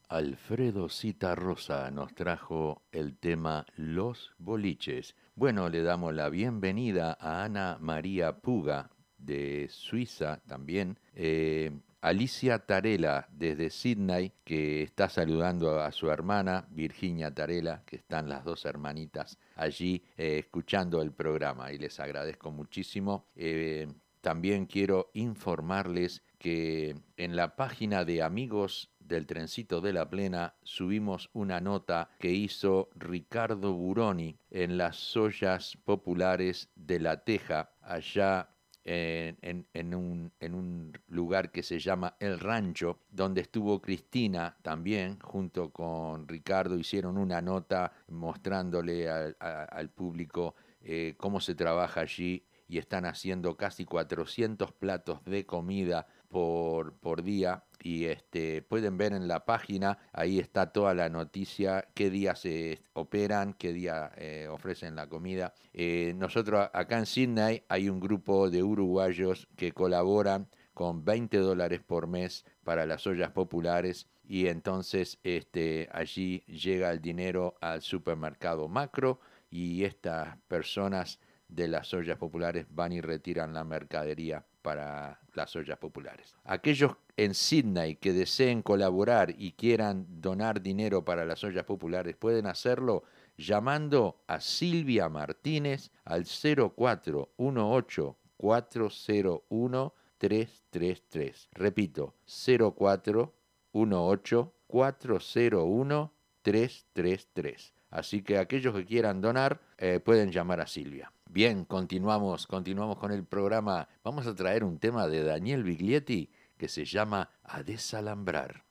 Alfredo 0.08 0.88
Cita 0.88 1.34
Rosa 1.34 1.90
nos 1.90 2.14
trajo 2.14 2.82
el 2.90 3.18
tema 3.18 3.66
Los 3.76 4.32
Boliches. 4.38 5.14
Bueno, 5.34 5.68
le 5.68 5.82
damos 5.82 6.14
la 6.14 6.30
bienvenida 6.30 7.16
a 7.20 7.44
Ana 7.44 7.76
María 7.80 8.38
Puga 8.40 8.90
de 9.18 9.68
Suiza 9.70 10.40
también. 10.46 10.98
Eh, 11.14 11.70
Alicia 12.00 12.60
Tarela 12.60 13.26
desde 13.32 13.70
Sydney, 13.70 14.32
que 14.44 14.84
está 14.84 15.08
saludando 15.08 15.80
a 15.80 15.90
su 15.90 16.08
hermana 16.10 16.66
Virginia 16.70 17.34
Tarela, 17.34 17.82
que 17.84 17.96
están 17.96 18.28
las 18.28 18.44
dos 18.44 18.64
hermanitas 18.64 19.36
allí 19.56 20.04
eh, 20.16 20.38
escuchando 20.38 21.02
el 21.02 21.12
programa 21.12 21.72
y 21.72 21.78
les 21.78 21.98
agradezco 21.98 22.52
muchísimo. 22.52 23.26
Eh, 23.34 23.88
también 24.20 24.66
quiero 24.66 25.10
informarles 25.14 26.22
que 26.38 26.96
en 27.16 27.34
la 27.34 27.56
página 27.56 28.04
de 28.04 28.22
Amigos 28.22 28.92
del 29.00 29.26
Trencito 29.26 29.80
de 29.80 29.92
la 29.92 30.08
Plena 30.08 30.54
subimos 30.62 31.30
una 31.32 31.60
nota 31.60 32.10
que 32.20 32.30
hizo 32.30 32.90
Ricardo 32.94 33.72
Buroni 33.72 34.38
en 34.50 34.78
las 34.78 35.16
ollas 35.16 35.76
populares 35.84 36.68
de 36.76 37.00
La 37.00 37.24
Teja, 37.24 37.72
allá 37.82 38.50
en, 38.90 39.94
un, 39.94 40.32
en, 40.40 40.54
un, 40.54 40.98
lugar 41.08 41.50
que 41.50 41.62
se 41.62 41.78
llama 41.78 42.16
El 42.18 42.40
Rancho, 42.40 43.00
donde 43.10 43.42
estuvo 43.42 43.82
Cristina 43.82 44.56
también, 44.62 45.18
junto 45.20 45.70
con 45.70 46.26
Ricardo, 46.26 46.78
hicieron 46.78 47.18
una 47.18 47.42
nota 47.42 47.92
mostrándole 48.08 49.08
al, 49.08 49.90
público 49.90 50.54
eh, 50.80 51.14
cómo 51.18 51.40
se 51.40 51.54
trabaja 51.54 52.00
allí 52.00 52.44
y 52.66 52.78
están 52.78 53.04
haciendo 53.04 53.56
casi 53.56 53.84
400 53.84 54.72
platos 54.72 55.22
de 55.24 55.44
comida 55.44 56.06
por, 56.28 56.94
por 56.94 57.22
día 57.22 57.64
y 57.80 58.06
este, 58.06 58.62
pueden 58.62 58.96
ver 58.96 59.12
en 59.12 59.28
la 59.28 59.44
página, 59.44 59.98
ahí 60.12 60.38
está 60.38 60.72
toda 60.72 60.94
la 60.94 61.08
noticia, 61.08 61.88
qué 61.94 62.10
día 62.10 62.34
se 62.34 62.82
operan, 62.92 63.54
qué 63.54 63.72
día 63.72 64.10
eh, 64.16 64.48
ofrecen 64.50 64.96
la 64.96 65.08
comida. 65.08 65.54
Eh, 65.72 66.14
nosotros 66.16 66.68
acá 66.72 66.98
en 66.98 67.06
Sydney 67.06 67.62
hay 67.68 67.88
un 67.88 68.00
grupo 68.00 68.50
de 68.50 68.62
uruguayos 68.62 69.48
que 69.56 69.72
colaboran 69.72 70.48
con 70.74 71.04
20 71.04 71.38
dólares 71.38 71.80
por 71.80 72.06
mes 72.06 72.44
para 72.62 72.86
las 72.86 73.06
ollas 73.06 73.32
populares 73.32 74.06
y 74.24 74.46
entonces 74.46 75.18
este, 75.24 75.88
allí 75.92 76.44
llega 76.46 76.90
el 76.92 77.00
dinero 77.00 77.56
al 77.60 77.82
supermercado 77.82 78.68
macro 78.68 79.18
y 79.50 79.84
estas 79.84 80.36
personas 80.48 81.18
de 81.48 81.68
las 81.68 81.92
ollas 81.94 82.18
populares 82.18 82.66
van 82.70 82.92
y 82.92 83.00
retiran 83.00 83.52
la 83.52 83.64
mercadería 83.64 84.44
para 84.62 85.20
las 85.34 85.54
ollas 85.56 85.78
populares. 85.78 86.36
Aquellos 86.44 86.92
en 87.16 87.34
Sydney 87.34 87.96
que 87.96 88.12
deseen 88.12 88.62
colaborar 88.62 89.34
y 89.36 89.52
quieran 89.52 90.06
donar 90.20 90.60
dinero 90.60 91.04
para 91.04 91.24
las 91.24 91.42
ollas 91.42 91.64
populares 91.64 92.16
pueden 92.16 92.46
hacerlo 92.46 93.04
llamando 93.36 94.22
a 94.26 94.40
Silvia 94.40 95.08
Martínez 95.08 95.90
al 96.04 96.26
0418 96.26 98.16
401 98.36 99.94
333. 100.18 101.48
Repito, 101.52 102.14
0418 102.26 104.54
401 104.66 106.12
333. 106.42 107.74
Así 107.90 108.22
que 108.22 108.38
aquellos 108.38 108.74
que 108.74 108.84
quieran 108.84 109.20
donar 109.20 109.60
eh, 109.78 110.00
pueden 110.00 110.30
llamar 110.30 110.60
a 110.60 110.66
Silvia. 110.66 111.12
Bien, 111.30 111.64
continuamos, 111.64 112.46
continuamos 112.46 112.98
con 112.98 113.12
el 113.12 113.24
programa. 113.24 113.88
Vamos 114.02 114.26
a 114.26 114.34
traer 114.34 114.64
un 114.64 114.78
tema 114.78 115.08
de 115.08 115.22
Daniel 115.22 115.62
Biglietti 115.62 116.30
que 116.56 116.68
se 116.68 116.84
llama 116.84 117.30
A 117.44 117.62
desalambrar. 117.62 118.64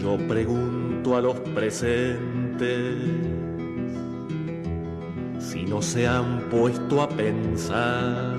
Yo 0.00 0.18
pregunto 0.28 1.16
a 1.16 1.20
los 1.20 1.40
presentes 1.40 3.43
si 5.54 5.66
no 5.66 5.80
se 5.80 6.04
han 6.04 6.48
puesto 6.50 7.00
a 7.00 7.08
pensar 7.08 8.36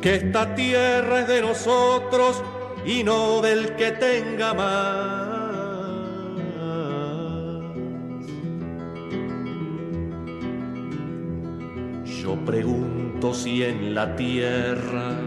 que 0.00 0.14
esta 0.14 0.54
tierra 0.54 1.20
es 1.20 1.28
de 1.28 1.42
nosotros 1.42 2.42
y 2.86 3.04
no 3.04 3.42
del 3.42 3.76
que 3.76 3.90
tenga 3.90 4.54
más. 4.54 5.30
Yo 12.22 12.34
pregunto 12.46 13.34
si 13.34 13.62
en 13.62 13.94
la 13.94 14.16
tierra 14.16 15.20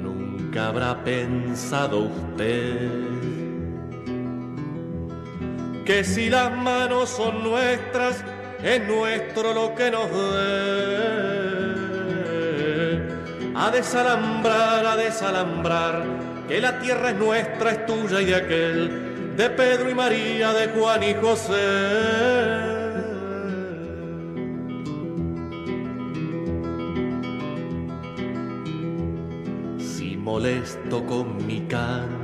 nunca 0.00 0.68
habrá 0.68 1.02
pensado 1.02 2.02
usted 2.02 3.33
que 5.84 6.02
si 6.04 6.30
las 6.30 6.50
manos 6.56 7.10
son 7.10 7.42
nuestras, 7.42 8.24
es 8.62 8.86
nuestro 8.86 9.52
lo 9.52 9.74
que 9.74 9.90
nos 9.90 10.10
dé 10.10 11.34
a 13.54 13.70
desalambrar, 13.70 14.86
a 14.86 14.96
desalambrar, 14.96 16.04
que 16.48 16.60
la 16.60 16.78
tierra 16.80 17.10
es 17.10 17.16
nuestra, 17.16 17.70
es 17.70 17.86
tuya 17.86 18.20
y 18.20 18.24
de 18.24 18.34
aquel, 18.34 19.36
de 19.36 19.50
Pedro 19.50 19.90
y 19.90 19.94
María, 19.94 20.52
de 20.52 20.68
Juan 20.68 21.02
y 21.02 21.14
José. 21.14 21.52
Si 29.78 30.16
molesto 30.16 31.06
con 31.06 31.46
mi 31.46 31.60
canto, 31.60 32.23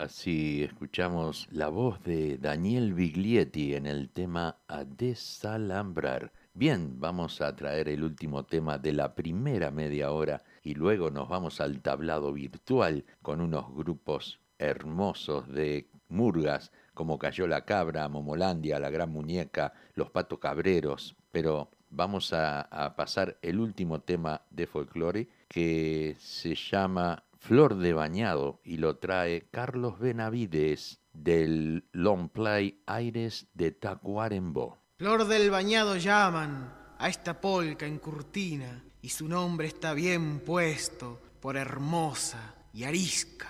Así 0.00 0.62
escuchamos 0.62 1.46
la 1.50 1.68
voz 1.68 2.02
de 2.04 2.38
Daniel 2.38 2.94
Biglietti 2.94 3.74
en 3.74 3.84
el 3.84 4.08
tema 4.08 4.56
A 4.66 4.86
desalambrar. 4.86 6.32
Bien, 6.54 6.98
vamos 6.98 7.42
a 7.42 7.54
traer 7.54 7.90
el 7.90 8.02
último 8.02 8.46
tema 8.46 8.78
de 8.78 8.94
la 8.94 9.14
primera 9.14 9.70
media 9.70 10.10
hora 10.12 10.42
y 10.62 10.72
luego 10.72 11.10
nos 11.10 11.28
vamos 11.28 11.60
al 11.60 11.82
tablado 11.82 12.32
virtual 12.32 13.04
con 13.20 13.42
unos 13.42 13.74
grupos 13.74 14.40
hermosos 14.58 15.46
de 15.48 15.90
murgas 16.08 16.72
como 16.94 17.18
Cayó 17.18 17.46
la 17.46 17.66
Cabra, 17.66 18.08
Momolandia, 18.08 18.80
La 18.80 18.88
Gran 18.88 19.10
Muñeca, 19.10 19.74
Los 19.92 20.10
Patos 20.10 20.38
Cabreros, 20.38 21.14
pero 21.30 21.72
vamos 21.90 22.32
a, 22.32 22.94
pasar 22.96 23.36
el 23.42 23.60
último 23.60 24.00
tema 24.00 24.40
de 24.48 24.66
folclore 24.66 25.28
que 25.46 26.16
se 26.18 26.54
llama 26.54 27.22
Flor 27.40 27.76
de 27.76 27.94
Bañado 27.94 28.60
y 28.64 28.76
lo 28.76 28.98
trae 28.98 29.48
Carlos 29.50 29.98
Benavides 29.98 31.00
del 31.12 31.88
Long 31.92 32.28
Play 32.28 32.82
Aires 32.86 33.48
de 33.54 33.72
Tacuarembó. 33.72 34.78
Flor 34.98 35.26
del 35.26 35.50
Bañado 35.50 35.96
llaman 35.96 36.72
a 36.98 37.08
esta 37.08 37.40
polca 37.40 37.86
en 37.86 37.98
Curtina 37.98 38.84
y 39.00 39.08
su 39.08 39.26
nombre 39.26 39.66
está 39.66 39.94
bien 39.94 40.40
puesto 40.40 41.18
por 41.40 41.56
hermosa 41.56 42.54
y 42.74 42.84
arisca. 42.84 43.48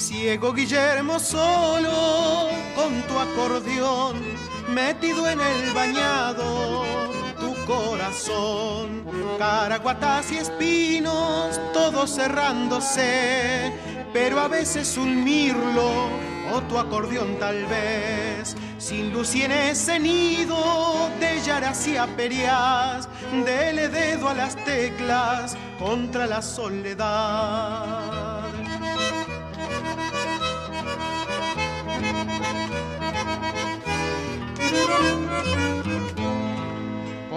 Ciego 0.00 0.54
Guillermo 0.54 1.20
solo 1.20 2.48
con 2.74 3.02
tu 3.02 3.18
acordeón, 3.18 4.16
metido 4.70 5.28
en 5.28 5.38
el 5.38 5.72
bañado, 5.74 6.84
tu 7.38 7.54
corazón, 7.66 9.04
caraguatas 9.38 10.32
y 10.32 10.38
espinos, 10.38 11.60
todo 11.74 12.06
cerrándose, 12.06 13.74
pero 14.14 14.40
a 14.40 14.48
veces 14.48 14.96
un 14.96 15.22
mirlo 15.22 16.08
o 16.50 16.62
tu 16.62 16.78
acordeón 16.78 17.38
tal 17.38 17.66
vez 17.66 18.56
sin 18.78 19.12
luz 19.12 19.34
y 19.36 19.42
en 19.42 19.52
ese 19.52 19.98
nido 19.98 21.10
de 21.20 21.42
yaras 21.42 21.86
y 21.86 21.98
aperias, 21.98 23.06
dele 23.44 23.88
dedo 23.88 24.30
a 24.30 24.34
las 24.34 24.56
teclas 24.64 25.58
contra 25.78 26.26
la 26.26 26.40
soledad. 26.40 28.29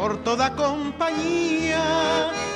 Por 0.04 0.18
toda 0.22 0.54
compañía 0.54 1.82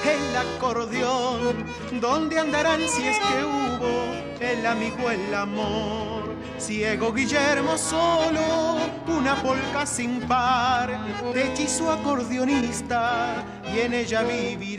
el 0.04 0.36
acordeón, 0.36 1.66
¿dónde 2.02 2.38
andarán 2.38 2.82
si 2.90 3.08
es 3.08 3.18
que 3.20 3.42
hubo 3.46 4.12
el 4.42 4.66
amigo, 4.66 5.10
el 5.10 5.34
amor? 5.34 6.36
Ciego 6.58 7.14
Guillermo 7.14 7.78
solo, 7.78 8.80
una 9.08 9.42
polca 9.42 9.86
sin 9.86 10.20
par, 10.28 10.90
de 11.34 11.48
hechizo 11.48 11.90
acordeonista, 11.90 13.46
y 13.74 13.80
en 13.80 13.94
ella 13.94 14.24
vivirás, 14.24 14.74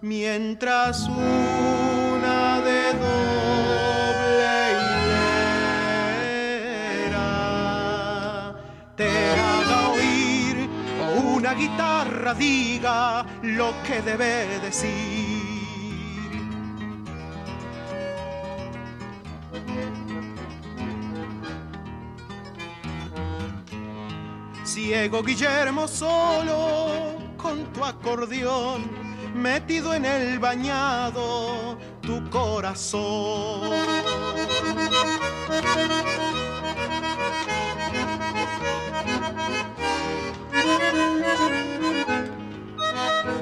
mientras 0.00 1.08
una 1.08 2.60
de 2.60 2.92
doble 2.94 3.39
una 11.50 11.58
guitarra 11.58 12.34
diga 12.34 13.26
lo 13.42 13.74
que 13.82 14.00
debe 14.02 14.60
decir. 14.60 15.40
ciego 24.64 25.22
Guillermo 25.24 25.88
solo 25.88 27.18
con 27.36 27.64
tu 27.72 27.84
acordeón 27.84 28.88
metido 29.34 29.92
en 29.94 30.04
el 30.04 30.38
bañado 30.38 31.76
tu 32.00 32.30
corazón. 32.30 33.70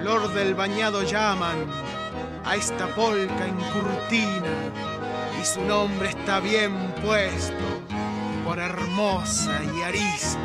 Flor 0.00 0.32
del 0.34 0.54
bañado 0.54 1.02
llaman 1.02 1.66
a 2.44 2.56
esta 2.56 2.86
polca 2.94 3.46
en 3.46 3.56
Curtina 3.56 4.72
y 5.40 5.44
su 5.44 5.62
nombre 5.62 6.10
está 6.10 6.40
bien 6.40 6.74
puesto 7.04 7.54
por 8.44 8.58
hermosa 8.58 9.60
y 9.64 9.82
arisca. 9.82 10.38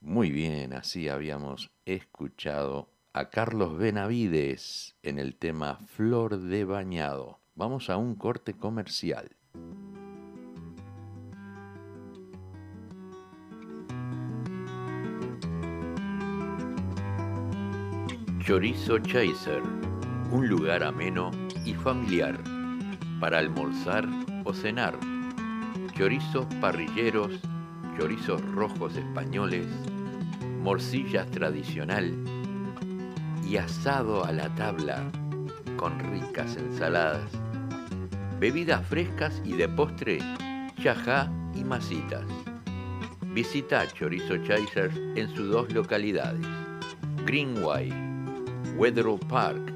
Muy 0.00 0.30
bien, 0.30 0.72
así 0.74 1.08
habíamos 1.08 1.72
escuchado 1.84 2.88
a 3.14 3.28
Carlos 3.28 3.76
Benavides 3.76 4.96
en 5.02 5.18
el 5.18 5.36
tema 5.36 5.78
Flor 5.86 6.38
de 6.38 6.64
Bañado. 6.64 7.40
Vamos 7.54 7.90
a 7.90 7.98
un 7.98 8.14
corte 8.14 8.54
comercial. 8.54 9.36
Chorizo 18.40 18.98
Chaser, 19.00 19.62
un 20.30 20.48
lugar 20.48 20.82
ameno 20.82 21.30
y 21.66 21.74
familiar 21.74 22.42
para 23.20 23.38
almorzar 23.38 24.08
o 24.44 24.54
cenar. 24.54 24.98
Chorizos 25.94 26.46
parrilleros, 26.62 27.38
chorizos 27.98 28.40
rojos 28.54 28.96
españoles, 28.96 29.66
morcillas 30.62 31.30
tradicional 31.30 32.41
y 33.52 33.58
asado 33.58 34.24
a 34.24 34.32
la 34.32 34.48
tabla 34.54 35.12
con 35.76 35.98
ricas 36.10 36.56
ensaladas. 36.56 37.30
Bebidas 38.40 38.86
frescas 38.86 39.42
y 39.44 39.52
de 39.52 39.68
postre, 39.68 40.20
chajá 40.82 41.30
y 41.54 41.62
masitas. 41.62 42.24
Visita 43.34 43.86
Chorizo 43.88 44.38
Chaser 44.38 44.90
en 45.16 45.28
sus 45.34 45.50
dos 45.50 45.70
localidades, 45.70 46.46
Greenway 47.26 47.92
Weatherall 48.78 49.20
Park, 49.28 49.70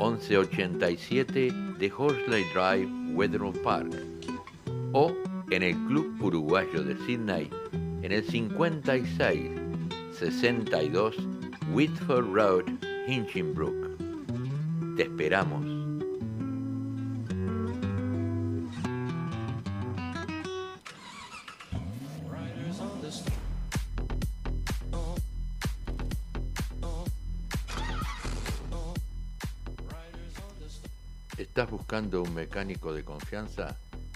1187 0.00 1.52
de 1.78 1.92
Horsley 1.96 2.44
Drive, 2.52 2.90
Weatherall 3.14 3.56
Park, 3.62 3.94
o 4.92 5.12
en 5.50 5.62
el 5.62 5.76
Club 5.86 6.20
Uruguayo 6.20 6.82
de 6.82 6.96
Sydney, 7.06 7.48
en 8.02 8.10
el 8.10 8.24
56 8.24 9.52
62 10.18 11.16
Whitford 11.72 12.32
Road, 12.32 12.64
Hinchinbrook. 13.06 14.96
Te 14.96 15.04
esperamos. 15.04 15.64
¿Estás 31.38 31.70
buscando 31.70 32.22
un 32.22 32.34
mecánico 32.34 32.92
de 32.92 33.04
confianza? 33.04 33.76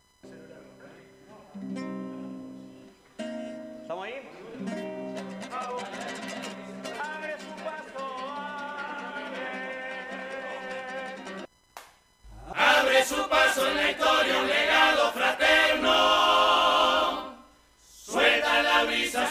su 13.08 13.30
paso 13.30 13.66
en 13.66 13.76
la 13.78 13.92
historia 13.92 14.57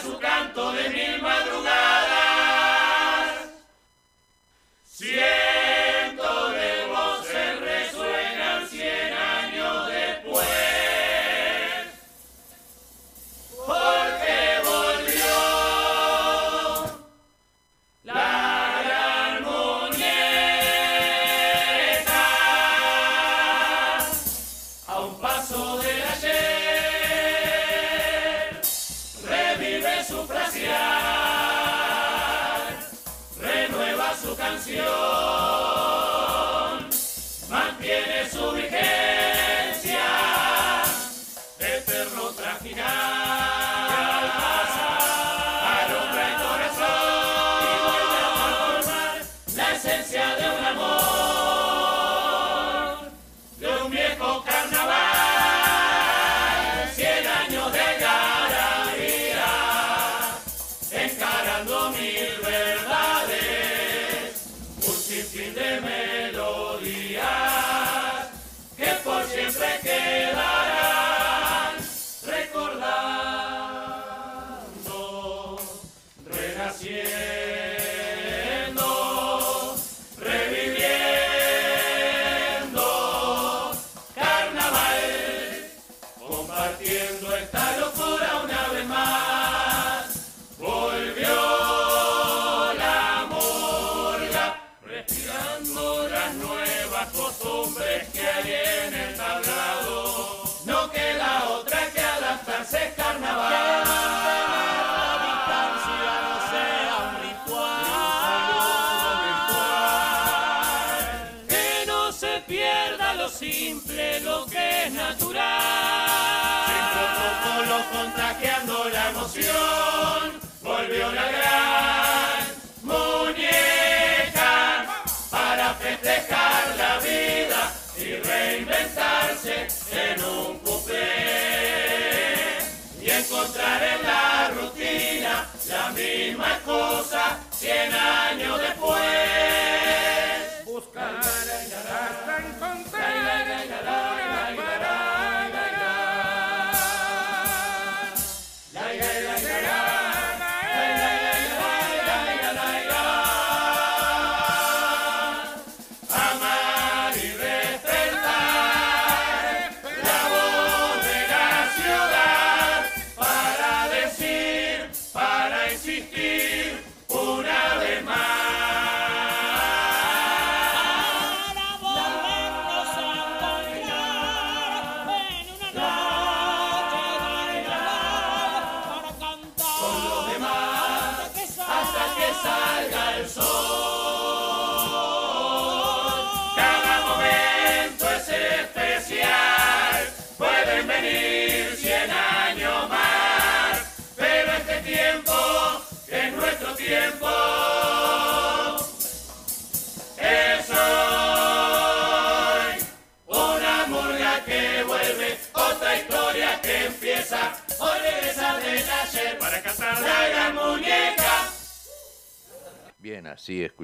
su 0.07 0.17
canto 0.19 0.71
de 0.71 0.89
mil 0.89 1.21
madrugadas. 1.21 1.67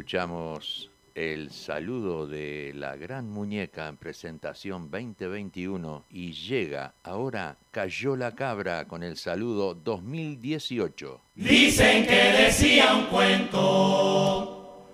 Escuchamos 0.04 0.92
el 1.16 1.50
saludo 1.50 2.28
de 2.28 2.74
la 2.76 2.98
gran 2.98 3.30
muñeca 3.30 3.88
en 3.88 3.96
presentación 3.96 4.92
2021 4.92 6.08
y 6.10 6.34
llega 6.34 6.96
ahora 7.04 7.58
Cayó 7.72 8.18
la 8.18 8.36
Cabra 8.36 8.86
con 8.86 9.02
el 9.02 9.16
saludo 9.16 9.74
2018. 9.74 11.22
Dicen 11.36 12.06
que 12.06 12.34
decía 12.34 12.96
un 12.96 13.06
cuento 13.06 14.90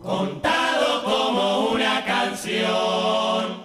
contado 0.00 1.02
como 1.02 1.70
una 1.70 2.04
canción 2.04 3.64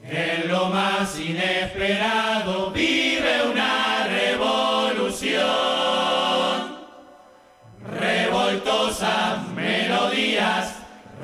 que 0.00 0.34
en 0.36 0.48
lo 0.48 0.70
más 0.70 1.20
inesperado 1.20 2.70
vive 2.70 3.50
una 3.50 4.06
revolución 4.06 5.58
revoltosas 7.84 9.47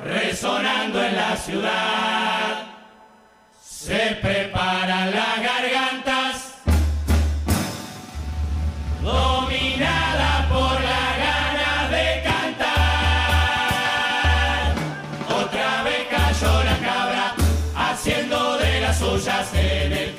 resonando 0.03 1.03
en 1.03 1.15
la 1.15 1.35
ciudad. 1.35 2.63
Se 3.61 4.17
preparan 4.21 5.11
las 5.11 5.41
gargantas, 5.41 6.53
dominada 9.01 10.47
por 10.49 10.81
la 10.81 11.17
gana 11.25 11.89
de 11.89 12.23
cantar. 12.23 12.75
Otra 15.43 15.83
vez 15.83 16.07
cayó 16.09 16.63
la 16.63 16.77
cabra, 16.79 17.35
haciendo 17.75 18.57
de 18.57 18.81
las 18.81 18.97
suyas 18.97 19.53
en 19.53 19.91
el 19.91 20.15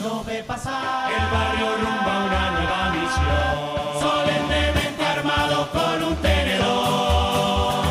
No 0.00 0.22
ve 0.22 0.44
pasar 0.44 1.10
el 1.10 1.26
barrio 1.32 1.76
rumbo 1.76 2.10
a 2.10 2.24
una 2.24 2.50
nueva 2.50 2.90
misión. 2.90 4.00
Solemnemente 4.00 5.04
armados 5.04 5.66
con 5.68 6.02
un 6.04 6.16
tenedor. 6.16 7.84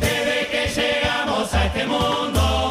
Desde 0.00 0.46
que 0.48 0.68
llegamos 0.68 1.52
a 1.54 1.66
este 1.66 1.86
mundo, 1.86 2.70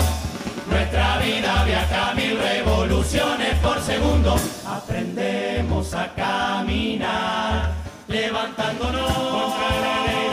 nuestra 0.69 1.17
vida 1.17 1.63
viaja 1.65 2.13
mil 2.13 2.39
revoluciones 2.39 3.55
por 3.59 3.81
segundo. 3.81 4.35
Aprendemos 4.65 5.93
a 5.93 6.13
caminar, 6.13 7.73
levantándonos 8.07 9.11
contra 9.11 9.69
la 9.81 10.05
ley 10.05 10.28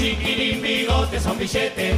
bigotes 0.00 1.26
a 1.26 1.32
un 1.32 1.38
billete. 1.38 1.96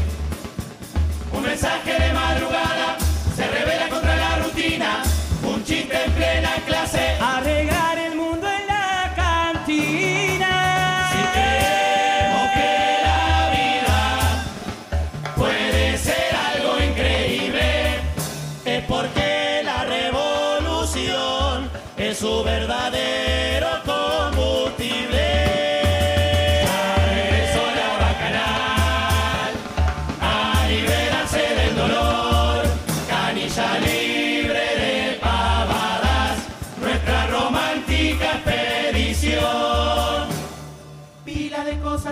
Un 1.33 1.43
mensaje 1.43 1.93
de 1.93 2.13
madrugada 2.15 2.97
se 3.37 3.47
revela 3.47 3.89
contra 3.91 4.17
la 4.17 4.37
rutina. 4.37 5.03
Un 5.43 5.63
chiste 5.65 6.05
en 6.07 6.13
plena 6.13 6.51
clase. 6.67 7.17
Arreglar 7.21 7.99
el 7.99 8.10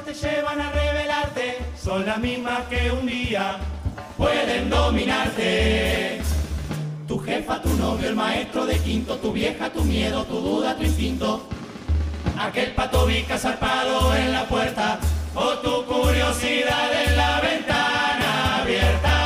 te 0.09 0.15
llevan 0.15 0.59
a 0.59 0.71
revelarte, 0.73 1.59
son 1.79 2.07
las 2.07 2.19
mismas 2.19 2.61
que 2.71 2.91
un 2.91 3.07
día 3.07 3.59
pueden 4.17 4.71
dominarte. 4.71 6.23
Tu 7.07 7.19
jefa, 7.19 7.61
tu 7.61 7.69
novio, 7.75 8.09
el 8.09 8.15
maestro 8.15 8.65
de 8.65 8.79
quinto, 8.79 9.17
tu 9.17 9.33
vieja, 9.33 9.71
tu 9.71 9.85
miedo, 9.85 10.25
tu 10.25 10.41
duda, 10.41 10.77
tu 10.77 10.85
instinto. 10.85 11.47
Aquel 12.39 12.73
pato 12.73 13.05
bica 13.05 13.37
zarpado 13.37 14.15
en 14.15 14.33
la 14.33 14.47
puerta, 14.47 14.99
o 15.35 15.59
tu 15.59 15.85
curiosidad 15.85 16.91
en 17.05 17.17
la 17.17 17.41
ventana 17.41 18.61
abierta. 18.63 19.18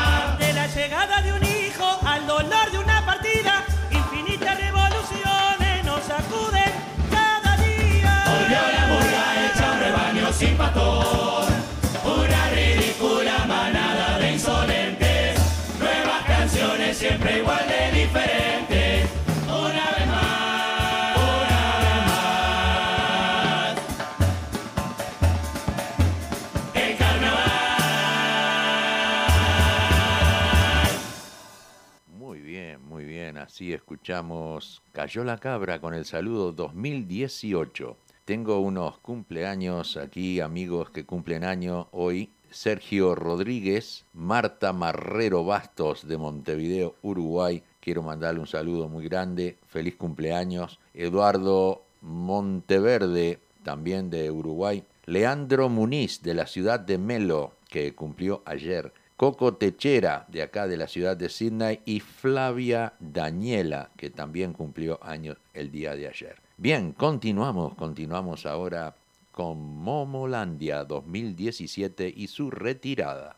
Escuchamos 33.74 34.82
Cayó 34.92 35.24
la 35.24 35.38
Cabra 35.38 35.80
con 35.80 35.94
el 35.94 36.04
saludo 36.04 36.52
2018. 36.52 37.96
Tengo 38.24 38.60
unos 38.60 38.98
cumpleaños 38.98 39.96
aquí, 39.96 40.40
amigos 40.40 40.90
que 40.90 41.04
cumplen 41.04 41.44
año 41.44 41.88
hoy. 41.92 42.30
Sergio 42.50 43.14
Rodríguez, 43.14 44.04
Marta 44.12 44.72
Marrero 44.72 45.44
Bastos 45.44 46.06
de 46.06 46.18
Montevideo, 46.18 46.94
Uruguay. 47.02 47.62
Quiero 47.80 48.02
mandarle 48.02 48.40
un 48.40 48.46
saludo 48.46 48.88
muy 48.88 49.04
grande. 49.04 49.56
Feliz 49.66 49.96
cumpleaños. 49.96 50.78
Eduardo 50.94 51.82
Monteverde, 52.02 53.40
también 53.62 54.10
de 54.10 54.30
Uruguay. 54.30 54.84
Leandro 55.06 55.68
Muniz, 55.68 56.22
de 56.22 56.34
la 56.34 56.46
ciudad 56.46 56.78
de 56.78 56.98
Melo, 56.98 57.54
que 57.68 57.94
cumplió 57.94 58.42
ayer. 58.44 58.92
Coco 59.16 59.54
Techera, 59.54 60.26
de 60.28 60.42
acá 60.42 60.66
de 60.66 60.76
la 60.76 60.88
ciudad 60.88 61.16
de 61.16 61.28
Sydney, 61.28 61.80
y 61.84 62.00
Flavia 62.00 62.94
Daniela, 62.98 63.90
que 63.96 64.10
también 64.10 64.52
cumplió 64.52 64.98
años 65.02 65.36
el 65.54 65.70
día 65.70 65.94
de 65.94 66.08
ayer. 66.08 66.36
Bien, 66.56 66.92
continuamos, 66.92 67.74
continuamos 67.74 68.46
ahora 68.46 68.94
con 69.30 69.58
Momolandia 69.58 70.84
2017 70.84 72.12
y 72.14 72.26
su 72.26 72.50
retirada. 72.50 73.36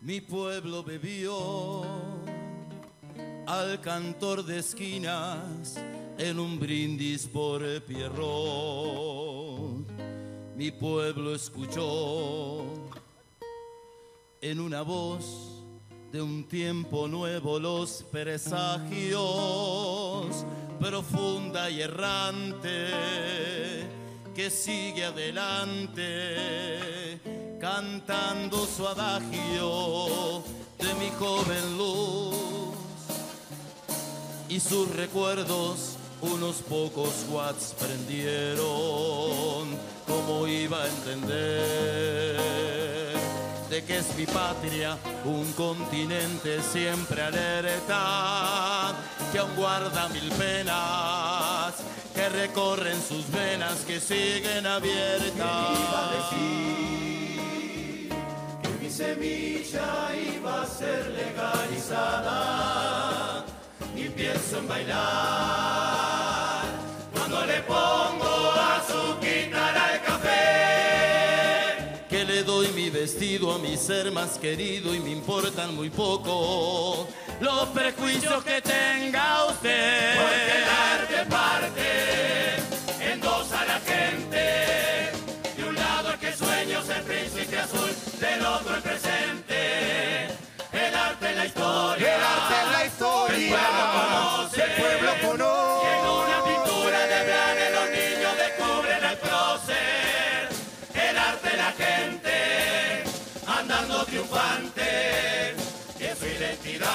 Mi 0.00 0.20
pueblo 0.20 0.82
bebió 0.82 1.82
al 3.46 3.80
cantor 3.80 4.44
de 4.44 4.58
esquinas 4.58 5.80
en 6.18 6.38
un 6.38 6.58
brindis 6.58 7.26
por 7.26 7.62
Pierrot. 7.82 9.73
Mi 10.56 10.70
pueblo 10.70 11.34
escuchó 11.34 12.64
en 14.40 14.60
una 14.60 14.82
voz 14.82 15.64
de 16.12 16.22
un 16.22 16.44
tiempo 16.44 17.08
nuevo 17.08 17.58
los 17.58 18.04
presagios, 18.12 19.16
profunda 20.78 21.68
y 21.70 21.80
errante, 21.80 22.90
que 24.32 24.48
sigue 24.48 25.06
adelante, 25.06 25.98
cantando 27.60 28.64
su 28.64 28.86
adagio 28.86 30.44
de 30.78 30.94
mi 31.00 31.10
joven 31.18 31.76
luz 31.76 32.36
y 34.48 34.60
sus 34.60 34.88
recuerdos 34.94 35.93
unos 36.32 36.56
pocos 36.56 37.26
watts 37.30 37.74
prendieron. 37.78 38.64
¿Cómo 40.06 40.46
iba 40.46 40.82
a 40.82 40.88
entender 40.88 42.36
de 43.70 43.84
que 43.84 43.98
es 43.98 44.14
mi 44.16 44.26
patria 44.26 44.96
un 45.24 45.52
continente 45.54 46.62
siempre 46.62 47.22
alerta, 47.22 48.94
que 49.32 49.38
aún 49.38 49.56
guarda 49.56 50.08
mil 50.10 50.30
penas, 50.32 51.74
que 52.14 52.28
recorren 52.28 53.00
sus 53.02 53.30
venas, 53.30 53.78
que 53.86 54.00
siguen 54.00 54.66
abiertas? 54.66 55.78
que 58.62 58.68
mi 58.80 58.90
semilla 58.90 60.14
iba 60.36 60.62
a 60.62 60.66
ser 60.66 61.06
legalizada 61.10 62.44
y 63.96 64.08
pienso 64.08 64.58
en 64.58 64.68
bailar 64.68 66.03
mi 73.58 73.76
ser 73.76 74.10
más 74.10 74.38
querido 74.38 74.94
y 74.94 75.00
me 75.00 75.10
importan 75.10 75.74
muy 75.74 75.90
poco 75.90 77.06
los 77.40 77.68
prejuicios 77.68 78.42
que 78.42 78.60
tenga 78.60 79.46
usted. 79.46 80.16
Porque 80.20 80.58
el 80.58 81.20
arte 81.20 81.30
parte 81.30 83.12
en 83.12 83.20
dos 83.20 83.52
a 83.52 83.64
la 83.64 83.80
gente. 83.80 85.12
De 85.56 85.64
un 85.68 85.74
lado 85.74 86.12
el 86.12 86.18
que 86.18 86.32
sueño 86.32 86.82
ser 86.82 87.02
príncipe 87.04 87.58
azul, 87.58 87.90
del 88.20 88.44
otro 88.44 88.74
el 88.76 88.82
presente. 88.82 90.26
El 90.72 90.94
arte 90.94 91.30
es 91.30 91.36
la 91.36 91.46
historia. 91.46 92.16
El 92.16 92.22
arte 92.22 92.54
es 92.62 92.72
la 92.72 92.86
historia. 92.86 93.36
El 93.36 93.48
pueblo 93.48 93.84
conoce. 93.92 94.62
El 94.64 94.70
pueblo 94.72 95.12
conoce. 95.28 95.73
Es 104.76 106.18
su 106.18 106.26
identidad. 106.26 106.88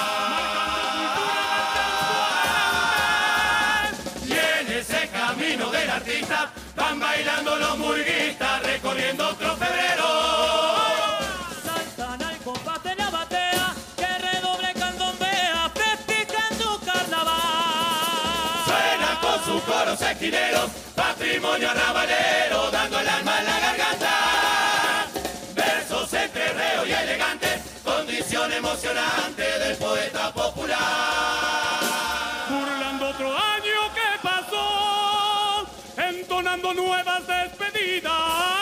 Y 4.26 4.32
en 4.32 4.72
ese 4.78 5.08
camino 5.08 5.70
del 5.70 5.90
artista 5.90 6.50
van 6.76 6.98
bailando 6.98 7.56
los 7.56 7.78
murguistas 7.78 8.62
recorriendo 8.62 9.28
otro 9.28 9.56
febrero. 9.56 10.04
Saltan 11.64 12.22
al 12.22 12.36
compás 12.38 12.82
de 12.82 12.94
la 12.96 13.10
batea, 13.10 13.74
que 13.96 14.18
redoble 14.18 14.72
candombea, 14.74 15.70
festejando 15.74 16.80
carnaval. 16.84 17.36
Suenan 18.64 19.16
con 19.20 19.44
sus 19.44 19.62
coros 19.62 20.00
esquineros, 20.00 20.70
patrimonio 20.94 21.70
arrabalero, 21.70 22.70
dando 22.70 22.98
el 22.98 23.08
alma 23.08 23.38
en 23.38 23.46
la 23.46 23.60
garganta. 23.60 23.89
Emocionante 28.60 29.42
del 29.58 29.76
poeta 29.76 30.30
popular. 30.32 30.78
Burlando 32.50 33.08
otro 33.08 33.28
año 33.28 33.94
que 33.94 34.18
pasó, 34.22 35.66
entonando 35.96 36.74
nuevas 36.74 37.26
despedidas. 37.26 38.59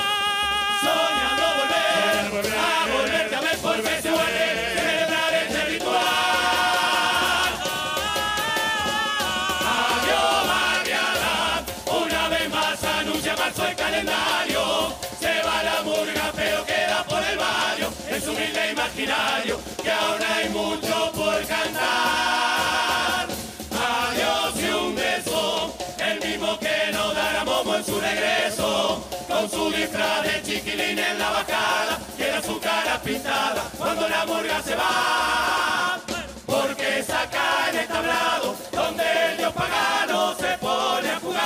Que 19.82 19.90
aún 19.90 20.22
hay 20.22 20.48
mucho 20.50 21.12
por 21.12 21.46
cantar. 21.46 23.26
Adiós 23.72 24.54
y 24.60 24.70
un 24.70 24.94
beso, 24.94 25.74
el 25.98 26.20
mismo 26.28 26.58
que 26.58 26.92
nos 26.92 27.14
dará 27.14 27.44
Momo 27.44 27.76
en 27.76 27.84
su 27.84 27.98
regreso. 27.98 29.02
Con 29.26 29.50
su 29.50 29.70
disfraz 29.70 30.22
de 30.24 30.42
chiquilín 30.42 30.98
en 30.98 31.18
la 31.18 31.30
bajada, 31.30 31.98
tiene 32.16 32.42
su 32.42 32.60
cara 32.60 33.00
pintada 33.02 33.62
cuando 33.78 34.08
la 34.08 34.26
murga 34.26 34.62
se 34.62 34.74
va. 34.74 36.00
Porque 36.44 36.98
es 36.98 37.08
acá 37.08 37.70
en 37.70 37.78
el 37.78 37.86
tablado 37.86 38.56
donde 38.72 39.04
el 39.30 39.38
dios 39.38 39.52
pagano 39.54 40.34
se 40.34 40.58
pone 40.58 41.10
a 41.10 41.20
jugar. 41.20 41.37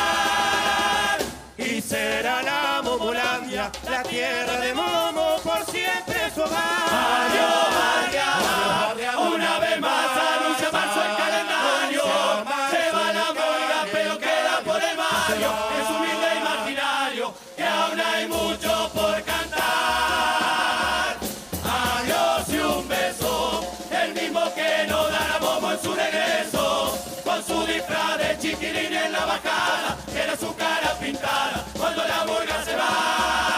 En 29.12 29.18
la 29.18 29.26
bajada, 29.26 29.96
era 30.14 30.36
su 30.36 30.54
cara 30.56 30.94
pintada 30.98 31.64
cuando 31.76 32.02
la 32.02 32.24
murga 32.24 32.64
se 32.64 32.76
va. 32.76 33.51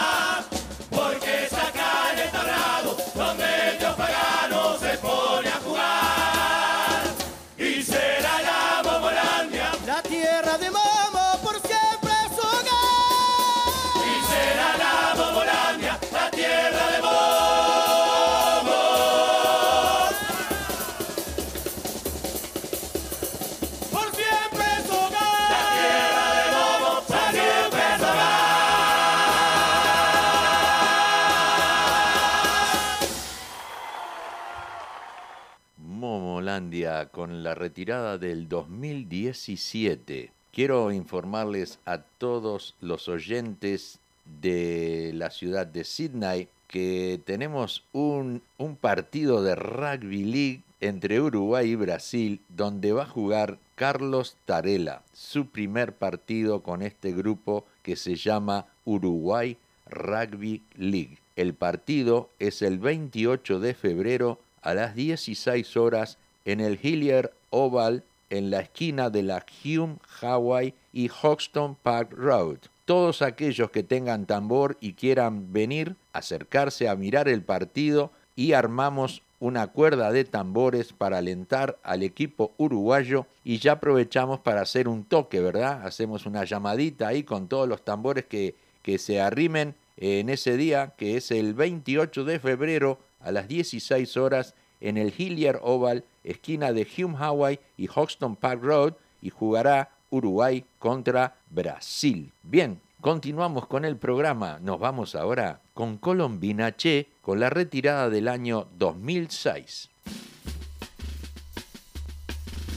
Con 37.25 37.41
la 37.41 37.55
retirada 37.55 38.19
del 38.19 38.47
2017. 38.47 40.29
Quiero 40.53 40.91
informarles 40.91 41.79
a 41.83 41.97
todos 41.97 42.75
los 42.81 43.07
oyentes 43.07 43.97
de 44.41 45.09
la 45.15 45.31
ciudad 45.31 45.65
de 45.65 45.85
Sydney 45.85 46.49
que 46.67 47.19
tenemos 47.25 47.83
un, 47.93 48.43
un 48.59 48.75
partido 48.75 49.41
de 49.41 49.55
rugby 49.55 50.23
league 50.23 50.61
entre 50.81 51.19
Uruguay 51.19 51.71
y 51.71 51.75
Brasil 51.75 52.41
donde 52.47 52.91
va 52.91 53.03
a 53.03 53.09
jugar 53.09 53.57
Carlos 53.73 54.37
Tarela, 54.45 55.01
su 55.11 55.47
primer 55.47 55.93
partido 55.93 56.61
con 56.61 56.83
este 56.83 57.11
grupo 57.11 57.65
que 57.81 57.95
se 57.95 58.17
llama 58.17 58.67
Uruguay 58.85 59.57
Rugby 59.87 60.61
League. 60.75 61.17
El 61.35 61.55
partido 61.55 62.29
es 62.37 62.61
el 62.61 62.77
28 62.77 63.59
de 63.59 63.73
febrero 63.73 64.39
a 64.61 64.75
las 64.75 64.93
16 64.93 65.75
horas 65.75 66.19
en 66.45 66.59
el 66.59 66.79
Hillier 66.81 67.33
Oval 67.49 68.03
en 68.29 68.49
la 68.49 68.61
esquina 68.61 69.09
de 69.09 69.23
la 69.23 69.45
Hume 69.63 69.97
Hawaii 70.21 70.73
y 70.93 71.09
Hoxton 71.09 71.75
Park 71.75 72.13
Road. 72.13 72.57
Todos 72.85 73.21
aquellos 73.21 73.71
que 73.71 73.83
tengan 73.83 74.25
tambor 74.25 74.77
y 74.79 74.93
quieran 74.93 75.51
venir, 75.51 75.95
acercarse 76.13 76.87
a 76.87 76.95
mirar 76.95 77.27
el 77.27 77.41
partido 77.41 78.11
y 78.35 78.53
armamos 78.53 79.21
una 79.39 79.67
cuerda 79.67 80.11
de 80.11 80.23
tambores 80.23 80.93
para 80.93 81.17
alentar 81.17 81.77
al 81.83 82.03
equipo 82.03 82.53
uruguayo 82.57 83.25
y 83.43 83.57
ya 83.57 83.73
aprovechamos 83.73 84.39
para 84.39 84.61
hacer 84.61 84.87
un 84.87 85.03
toque, 85.03 85.39
¿verdad? 85.39 85.85
Hacemos 85.85 86.25
una 86.25 86.45
llamadita 86.45 87.07
ahí 87.07 87.23
con 87.23 87.47
todos 87.47 87.67
los 87.67 87.83
tambores 87.83 88.25
que, 88.25 88.55
que 88.81 88.97
se 88.97 89.19
arrimen 89.19 89.75
en 89.97 90.29
ese 90.29 90.57
día, 90.57 90.93
que 90.97 91.17
es 91.17 91.31
el 91.31 91.53
28 91.53 92.23
de 92.23 92.39
febrero 92.39 92.99
a 93.19 93.31
las 93.31 93.47
16 93.47 94.17
horas 94.17 94.55
en 94.81 94.97
el 94.97 95.13
Hillier 95.17 95.59
Oval, 95.61 96.03
esquina 96.23 96.73
de 96.73 96.87
Hume 96.97 97.17
Hawaii 97.17 97.59
y 97.77 97.87
Hoxton 97.87 98.35
Park 98.35 98.63
Road, 98.63 98.93
y 99.21 99.29
jugará 99.29 99.89
Uruguay 100.09 100.63
contra 100.79 101.35
Brasil. 101.49 102.31
Bien, 102.43 102.79
continuamos 103.01 103.67
con 103.67 103.85
el 103.85 103.97
programa. 103.97 104.59
Nos 104.61 104.79
vamos 104.79 105.15
ahora 105.15 105.61
con 105.73 105.97
Colombina 105.97 106.75
Che 106.75 107.07
con 107.21 107.39
la 107.39 107.49
retirada 107.49 108.09
del 108.09 108.27
año 108.27 108.67
2006. 108.77 109.89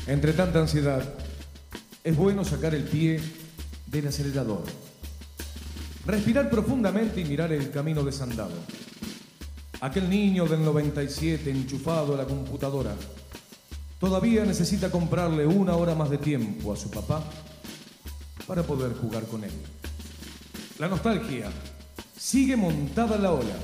Entre 0.07 0.33
tanta 0.33 0.61
ansiedad, 0.61 1.03
es 2.03 2.17
bueno 2.17 2.45
sacar 2.45 2.75
el 2.75 2.85
pie 2.85 3.21
del 3.87 4.09
acelerador. 4.09 4.65
Respirar 6.07 6.49
profundamente 6.49 7.21
y 7.21 7.27
mirar 7.27 7.53
el 7.53 7.71
camino 7.71 8.03
desandado. 8.03 8.55
Aquel 9.81 10.11
niño 10.11 10.45
del 10.47 10.64
97 10.64 11.49
enchufado 11.53 12.14
a 12.14 12.16
la 12.16 12.24
computadora 12.24 12.97
todavía 14.01 14.45
necesita 14.45 14.91
comprarle 14.91 15.47
una 15.47 15.76
hora 15.76 15.95
más 15.95 16.11
de 16.11 16.18
tiempo 16.18 16.72
a 16.72 16.76
su 16.76 16.91
papá 16.91 17.22
para 18.45 18.64
poder 18.64 18.95
jugar 18.95 19.24
con 19.26 19.45
él. 19.45 19.53
La 20.81 20.89
nostalgia 20.89 21.53
sigue 22.16 22.57
montada 22.57 23.18
la 23.18 23.31
ola 23.31 23.57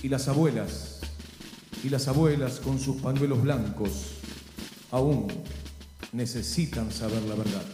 y 0.00 0.08
las 0.08 0.28
abuelas, 0.28 1.00
y 1.82 1.88
las 1.88 2.06
abuelas 2.06 2.60
con 2.60 2.78
sus 2.78 3.02
pañuelos 3.02 3.42
blancos 3.42 4.18
aún 4.92 5.26
necesitan 6.12 6.92
saber 6.92 7.22
la 7.24 7.34
verdad. 7.34 7.64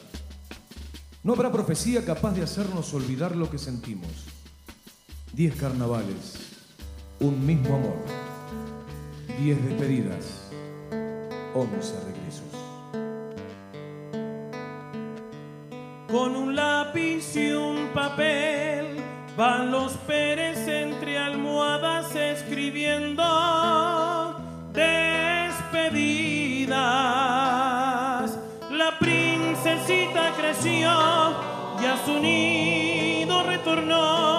No 1.22 1.34
habrá 1.34 1.52
profecía 1.52 2.02
capaz 2.02 2.32
de 2.32 2.44
hacernos 2.44 2.94
olvidar 2.94 3.36
lo 3.36 3.50
que 3.50 3.58
sentimos. 3.58 4.10
Diez 5.34 5.54
carnavales 5.54 6.51
un 7.22 7.46
mismo 7.46 7.76
amor, 7.76 7.96
diez 9.38 9.64
despedidas, 9.64 10.50
once 11.54 11.94
regresos. 12.04 12.50
Con 16.10 16.34
un 16.34 16.56
lápiz 16.56 17.36
y 17.36 17.52
un 17.52 17.90
papel 17.94 18.96
van 19.36 19.70
los 19.70 19.92
Pérez 20.08 20.66
entre 20.66 21.16
almohadas 21.16 22.12
escribiendo 22.16 23.22
despedidas. 24.72 26.72
La 28.72 28.98
princesita 28.98 30.32
creció 30.36 30.90
y 31.80 31.86
a 31.86 31.96
su 32.04 32.18
nido 32.18 33.44
retornó. 33.44 34.31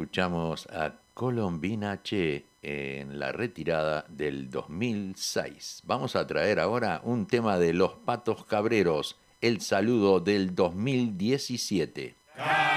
escuchamos 0.00 0.66
a 0.68 0.94
Colombina 1.12 2.02
Che 2.02 2.46
en 2.62 3.18
la 3.18 3.32
retirada 3.32 4.06
del 4.08 4.48
2006. 4.48 5.82
Vamos 5.84 6.16
a 6.16 6.26
traer 6.26 6.58
ahora 6.58 7.02
un 7.04 7.26
tema 7.26 7.58
de 7.58 7.74
los 7.74 7.96
Patos 8.06 8.46
Cabreros, 8.46 9.18
el 9.42 9.60
saludo 9.60 10.20
del 10.20 10.54
2017. 10.54 12.14
¡Ah! 12.38 12.69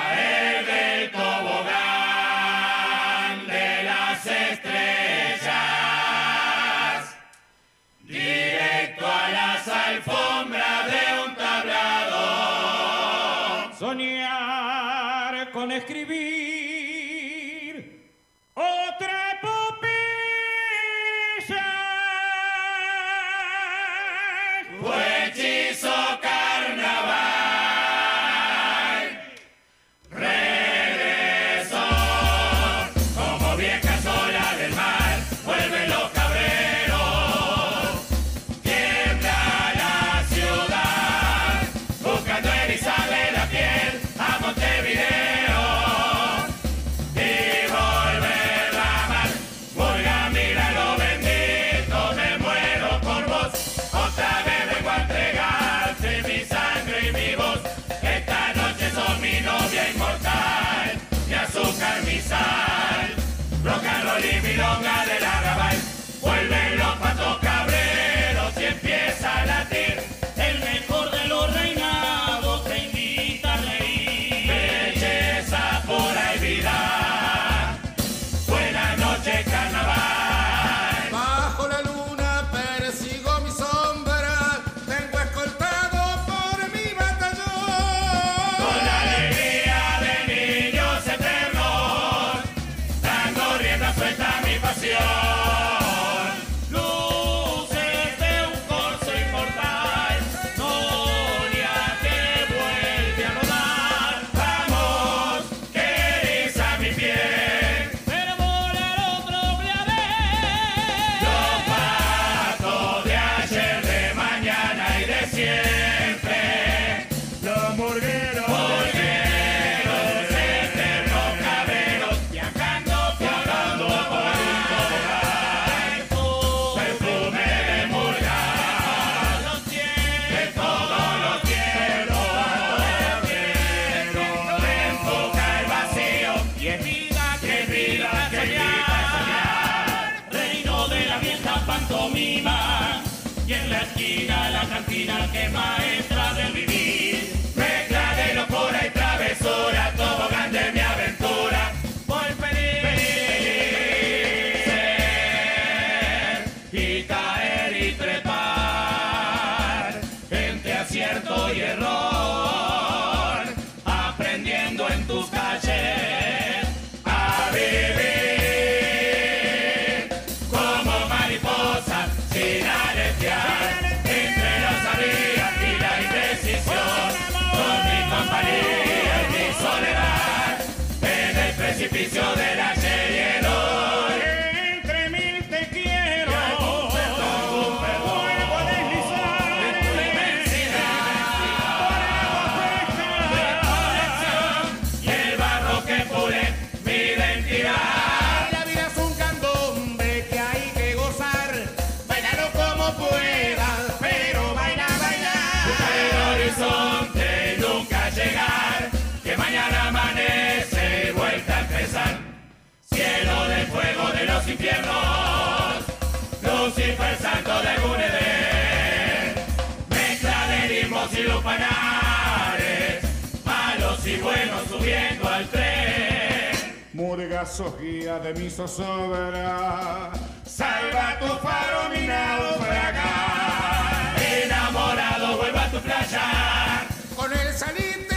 panares, 221.43 223.03
malos 223.45 224.07
y 224.07 224.17
buenos 224.17 224.67
subiendo 224.69 225.29
al 225.29 225.47
tren. 225.49 226.53
Murga 226.93 227.45
sos 227.45 227.79
guía 227.79 228.19
de 228.19 228.33
mi 228.33 228.49
zozobra, 228.49 230.11
salva 230.45 231.19
tu 231.19 231.27
faro 231.45 231.89
minado 231.89 232.51
naufragar. 232.51 234.21
Enamorado 234.43 235.37
vuelva 235.37 235.63
a 235.65 235.71
tu 235.71 235.79
playa, 235.79 236.87
con 237.15 237.31
el 237.33 237.53
salín 237.53 238.12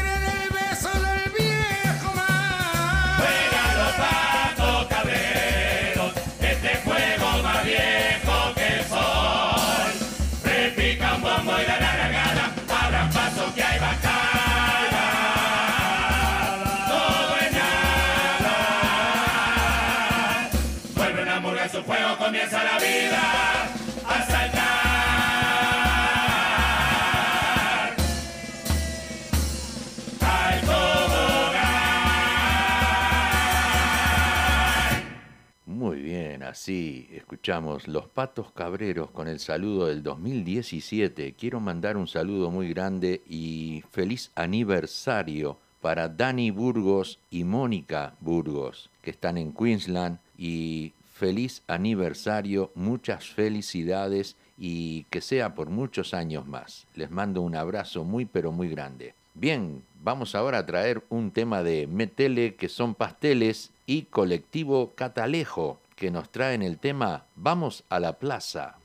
Sí, 36.67 37.09
escuchamos 37.13 37.87
Los 37.87 38.09
Patos 38.09 38.51
Cabreros 38.51 39.13
con 39.13 39.29
el 39.29 39.39
saludo 39.39 39.87
del 39.87 40.03
2017. 40.03 41.37
Quiero 41.39 41.61
mandar 41.61 41.97
un 41.97 42.09
saludo 42.09 42.51
muy 42.51 42.71
grande 42.71 43.23
y 43.29 43.85
feliz 43.93 44.33
aniversario 44.35 45.59
para 45.81 46.09
Dani 46.09 46.51
Burgos 46.51 47.21
y 47.31 47.45
Mónica 47.45 48.17
Burgos, 48.19 48.91
que 49.01 49.13
están 49.13 49.39
en 49.39 49.53
Queensland. 49.53 50.19
Y 50.37 50.93
feliz 51.15 51.63
aniversario, 51.69 52.73
muchas 52.75 53.29
felicidades 53.29 54.35
y 54.59 55.05
que 55.05 55.21
sea 55.21 55.55
por 55.55 55.71
muchos 55.71 56.15
años 56.15 56.49
más. 56.49 56.89
Les 56.97 57.13
mando 57.13 57.43
un 57.43 57.55
abrazo 57.55 58.03
muy 58.03 58.25
pero 58.25 58.51
muy 58.51 58.69
grande. 58.69 59.15
Bien, 59.35 59.85
vamos 60.03 60.35
ahora 60.35 60.59
a 60.59 60.67
traer 60.67 61.05
un 61.11 61.31
tema 61.31 61.63
de 61.63 61.87
Metele, 61.87 62.57
que 62.57 62.69
son 62.69 62.97
pasteles, 62.97 63.71
y 63.87 64.03
colectivo 64.03 64.95
Catalejo 64.97 65.79
que 65.97 66.11
nos 66.11 66.31
traen 66.31 66.63
el 66.63 66.79
tema 66.79 67.27
Vamos 67.35 67.85
a 67.89 67.99
la 67.99 68.19
Plaza. 68.19 68.79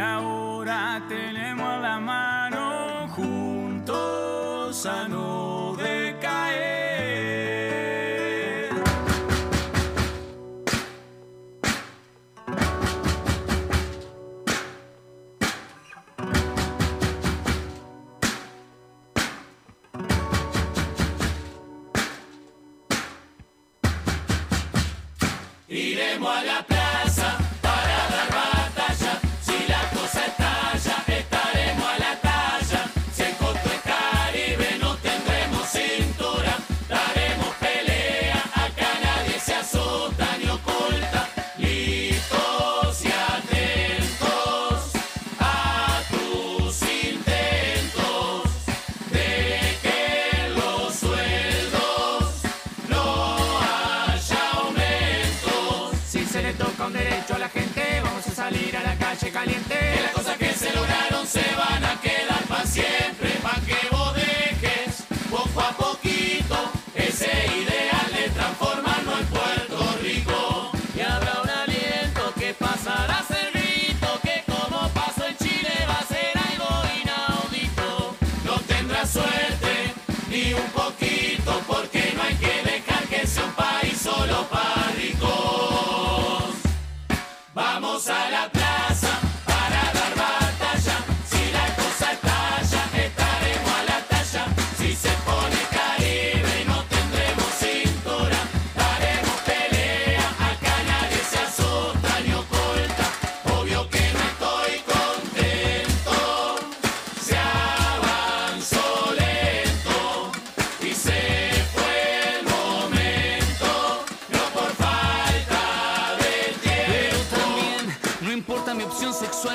Y 0.00 0.02
ahora 0.02 1.02
tenemos 1.10 1.82
la 1.82 2.00
mano 2.00 3.06
juntos 3.08 4.86
a 4.86 5.06
nosotros. 5.06 5.19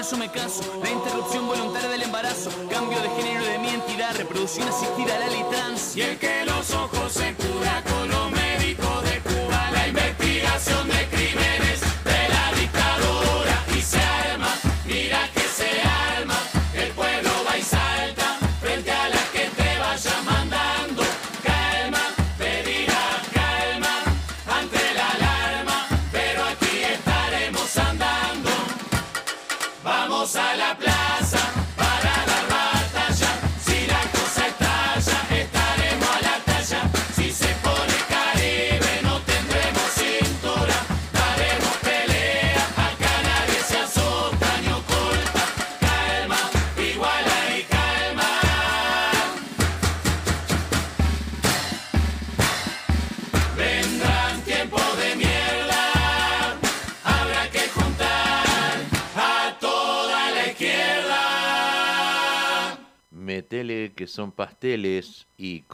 caso 0.06 0.18
me 0.18 0.30
caso, 0.30 0.62
la 0.84 0.92
interrupción 0.92 1.48
voluntaria 1.48 1.90
del 1.90 2.04
embarazo, 2.04 2.52
cambio 2.70 3.02
de 3.02 3.10
género 3.10 3.44
de 3.44 3.58
mi 3.58 3.70
entidad, 3.70 4.16
reproducción 4.16 4.68
asistida 4.68 5.16
a 5.16 5.20
la 5.20 5.28
ley 5.30 5.44
trans. 5.50 5.96
Y 5.96 6.02
el 6.04 6.20
que 6.20 6.46
lo 6.46 6.62
son 6.62 6.85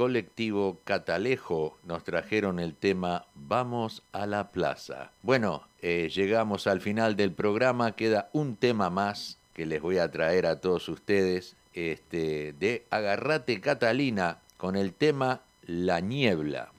colectivo 0.02 0.80
Catalejo 0.84 1.78
nos 1.84 2.04
trajeron 2.04 2.58
el 2.58 2.74
tema 2.74 3.28
Vamos 3.36 4.02
a 4.12 4.26
la 4.26 4.52
plaza. 4.52 5.12
Bueno, 5.22 5.68
eh, 5.80 6.10
llegamos 6.12 6.66
al 6.66 6.82
final 6.82 7.16
del 7.16 7.34
programa, 7.34 7.92
queda 7.92 8.28
un 8.34 8.56
tema 8.56 8.90
más 8.90 9.38
que 9.54 9.68
les 9.68 9.80
voy 9.80 10.00
a 10.00 10.10
traer 10.10 10.48
a 10.48 10.60
todos 10.60 10.90
ustedes, 10.90 11.56
este, 11.76 12.54
de 12.54 12.88
Agarrate 12.90 13.62
Catalina 13.62 14.40
con 14.58 14.76
el 14.76 14.92
tema 14.92 15.42
La 15.68 16.00
Niebla. 16.00 16.72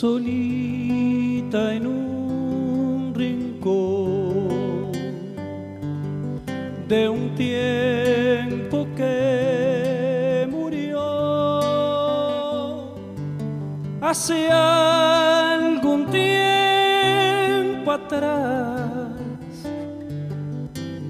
Solita 0.00 1.74
en 1.74 1.84
un 1.84 3.12
rincón 3.16 4.92
de 6.86 7.08
un 7.08 7.34
tiempo 7.34 8.86
que 8.96 10.46
murió. 10.48 11.00
Hace 14.00 14.48
algún 14.52 16.06
tiempo 16.06 17.90
atrás 17.90 19.10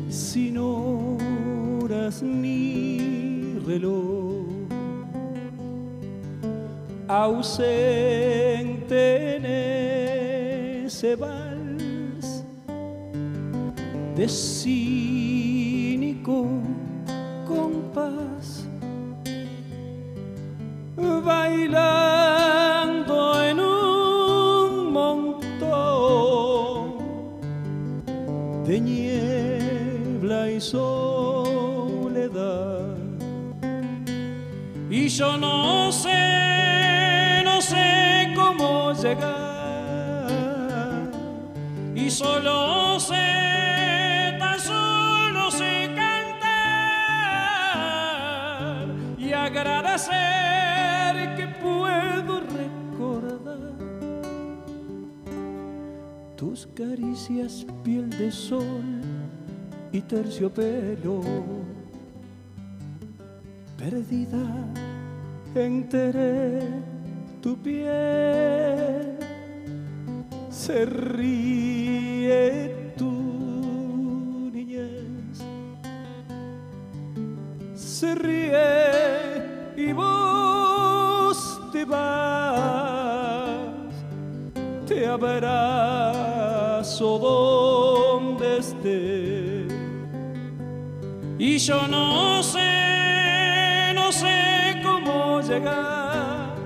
sin 0.08 0.56
horas 0.56 2.22
ni 2.22 3.58
reloj 3.66 4.46
ausente 7.06 8.57
en 8.90 9.44
ese 10.86 11.16
vals 11.16 12.44
de 14.16 14.28
cínico 14.28 15.66
compás, 17.46 18.64
bailando 21.24 22.24
en 23.42 23.60
un 23.60 24.92
montón 24.92 25.38
de 28.66 28.80
niebla 28.80 30.50
y 30.50 30.60
soledad. 30.60 31.68
Y 34.90 35.08
yo 35.08 35.36
no 35.36 35.92
sé, 35.92 36.07
caricias, 56.78 57.66
piel 57.82 58.08
de 58.10 58.30
sol 58.30 59.02
y 59.90 60.00
terciopelo. 60.00 61.20
Perdida 63.76 64.46
enteré 65.56 66.60
tu 67.42 67.56
piel 67.56 69.18
se 70.50 70.84
ríe 70.84 72.74
tu 72.96 73.10
niñez. 74.52 75.42
Se 77.74 78.14
ríe 78.14 78.68
y 79.76 79.92
vos 79.92 81.60
te 81.72 81.84
vas 81.84 83.58
te 84.86 85.06
abrazo 85.06 85.97
donde 87.18 88.58
esté 88.58 89.68
y 91.40 91.56
yo 91.58 91.86
no 91.86 92.42
sé, 92.42 93.92
no 93.94 94.10
sé 94.10 94.80
cómo 94.82 95.40
llegar. 95.40 96.56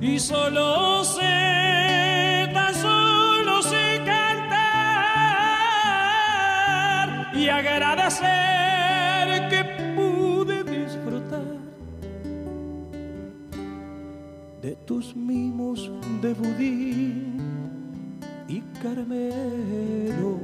Y 0.00 0.18
solo 0.18 1.04
sé, 1.04 2.48
tan 2.52 2.74
solo 2.74 3.62
sé 3.62 4.02
cantar 4.04 4.50
y 7.32 7.48
agradecer 7.48 8.28
que 9.50 9.62
pude 9.94 10.64
disfrutar 10.64 11.44
de 14.60 14.74
tus 14.84 15.14
mimos 15.14 15.88
de 16.20 16.34
budín 16.34 17.39
y 18.80 18.82
caramelo 18.82 20.38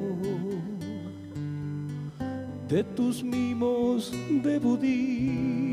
de 2.68 2.82
tus 2.82 3.22
mimos 3.22 4.12
de 4.42 4.58
budí. 4.58 5.65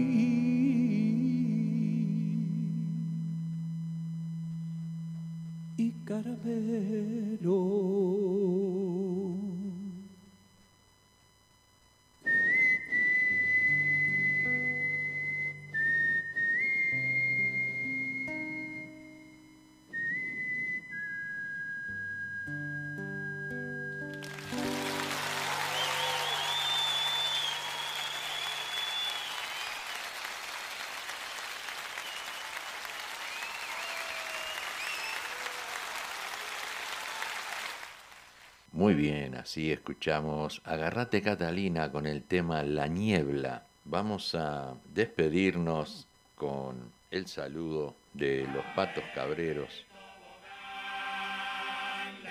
Muy 38.94 39.02
bien, 39.02 39.34
así 39.34 39.72
escuchamos 39.72 40.62
Agarrate 40.66 41.24
Catalina 41.24 41.92
con 41.92 42.06
el 42.06 42.22
tema 42.22 42.62
La 42.62 42.86
Niebla. 42.86 43.64
Vamos 43.86 44.36
a 44.36 44.76
despedirnos 44.94 46.06
con 46.36 46.92
el 47.10 47.26
saludo 47.26 47.96
de 48.14 48.48
los 48.54 48.64
patos 48.76 49.04
cabreros. 49.16 49.88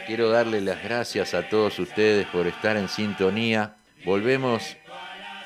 Quiero 0.06 0.30
darle 0.30 0.60
las 0.60 0.84
gracias 0.84 1.34
a 1.34 1.48
todos 1.48 1.80
ustedes 1.80 2.28
por 2.28 2.46
estar 2.46 2.76
en 2.76 2.88
sintonía. 2.88 3.74
Volvemos 4.04 4.76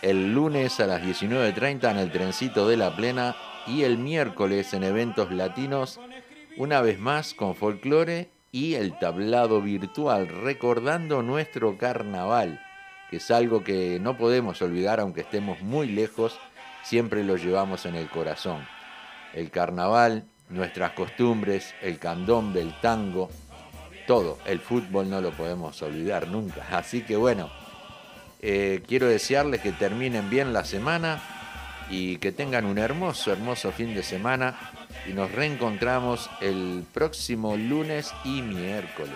el 0.02 0.34
lunes 0.34 0.80
a 0.80 0.86
las 0.86 1.02
19.30 1.02 1.92
en 1.92 1.96
el 1.96 2.12
trencito 2.12 2.68
de 2.68 2.76
la 2.76 2.94
plena 2.94 3.34
y 3.66 3.84
el 3.84 3.96
miércoles 3.96 4.74
en 4.74 4.84
eventos 4.84 5.32
latinos, 5.32 5.98
una 6.58 6.82
vez 6.82 6.98
más 6.98 7.32
con 7.32 7.54
folclore 7.54 8.35
y 8.56 8.74
el 8.74 8.98
tablado 8.98 9.60
virtual, 9.60 10.28
recordando 10.28 11.20
nuestro 11.20 11.76
carnaval, 11.76 12.58
que 13.10 13.18
es 13.18 13.30
algo 13.30 13.62
que 13.62 14.00
no 14.00 14.16
podemos 14.16 14.62
olvidar 14.62 14.98
aunque 14.98 15.20
estemos 15.20 15.60
muy 15.60 15.88
lejos, 15.88 16.38
siempre 16.82 17.22
lo 17.22 17.36
llevamos 17.36 17.84
en 17.84 17.96
el 17.96 18.08
corazón. 18.08 18.66
El 19.34 19.50
carnaval, 19.50 20.24
nuestras 20.48 20.92
costumbres, 20.92 21.74
el 21.82 21.98
candombe, 21.98 22.62
el 22.62 22.72
tango, 22.80 23.28
todo, 24.06 24.38
el 24.46 24.60
fútbol 24.60 25.10
no 25.10 25.20
lo 25.20 25.32
podemos 25.32 25.82
olvidar 25.82 26.26
nunca. 26.26 26.64
Así 26.72 27.02
que 27.02 27.16
bueno, 27.16 27.50
eh, 28.40 28.82
quiero 28.88 29.06
desearles 29.06 29.60
que 29.60 29.72
terminen 29.72 30.30
bien 30.30 30.54
la 30.54 30.64
semana 30.64 31.20
y 31.90 32.16
que 32.16 32.32
tengan 32.32 32.64
un 32.64 32.78
hermoso, 32.78 33.32
hermoso 33.32 33.70
fin 33.70 33.94
de 33.94 34.02
semana 34.02 34.75
y 35.04 35.12
nos 35.12 35.30
reencontramos 35.32 36.30
el 36.40 36.84
próximo 36.92 37.56
lunes 37.56 38.12
y 38.24 38.42
miércoles. 38.42 39.14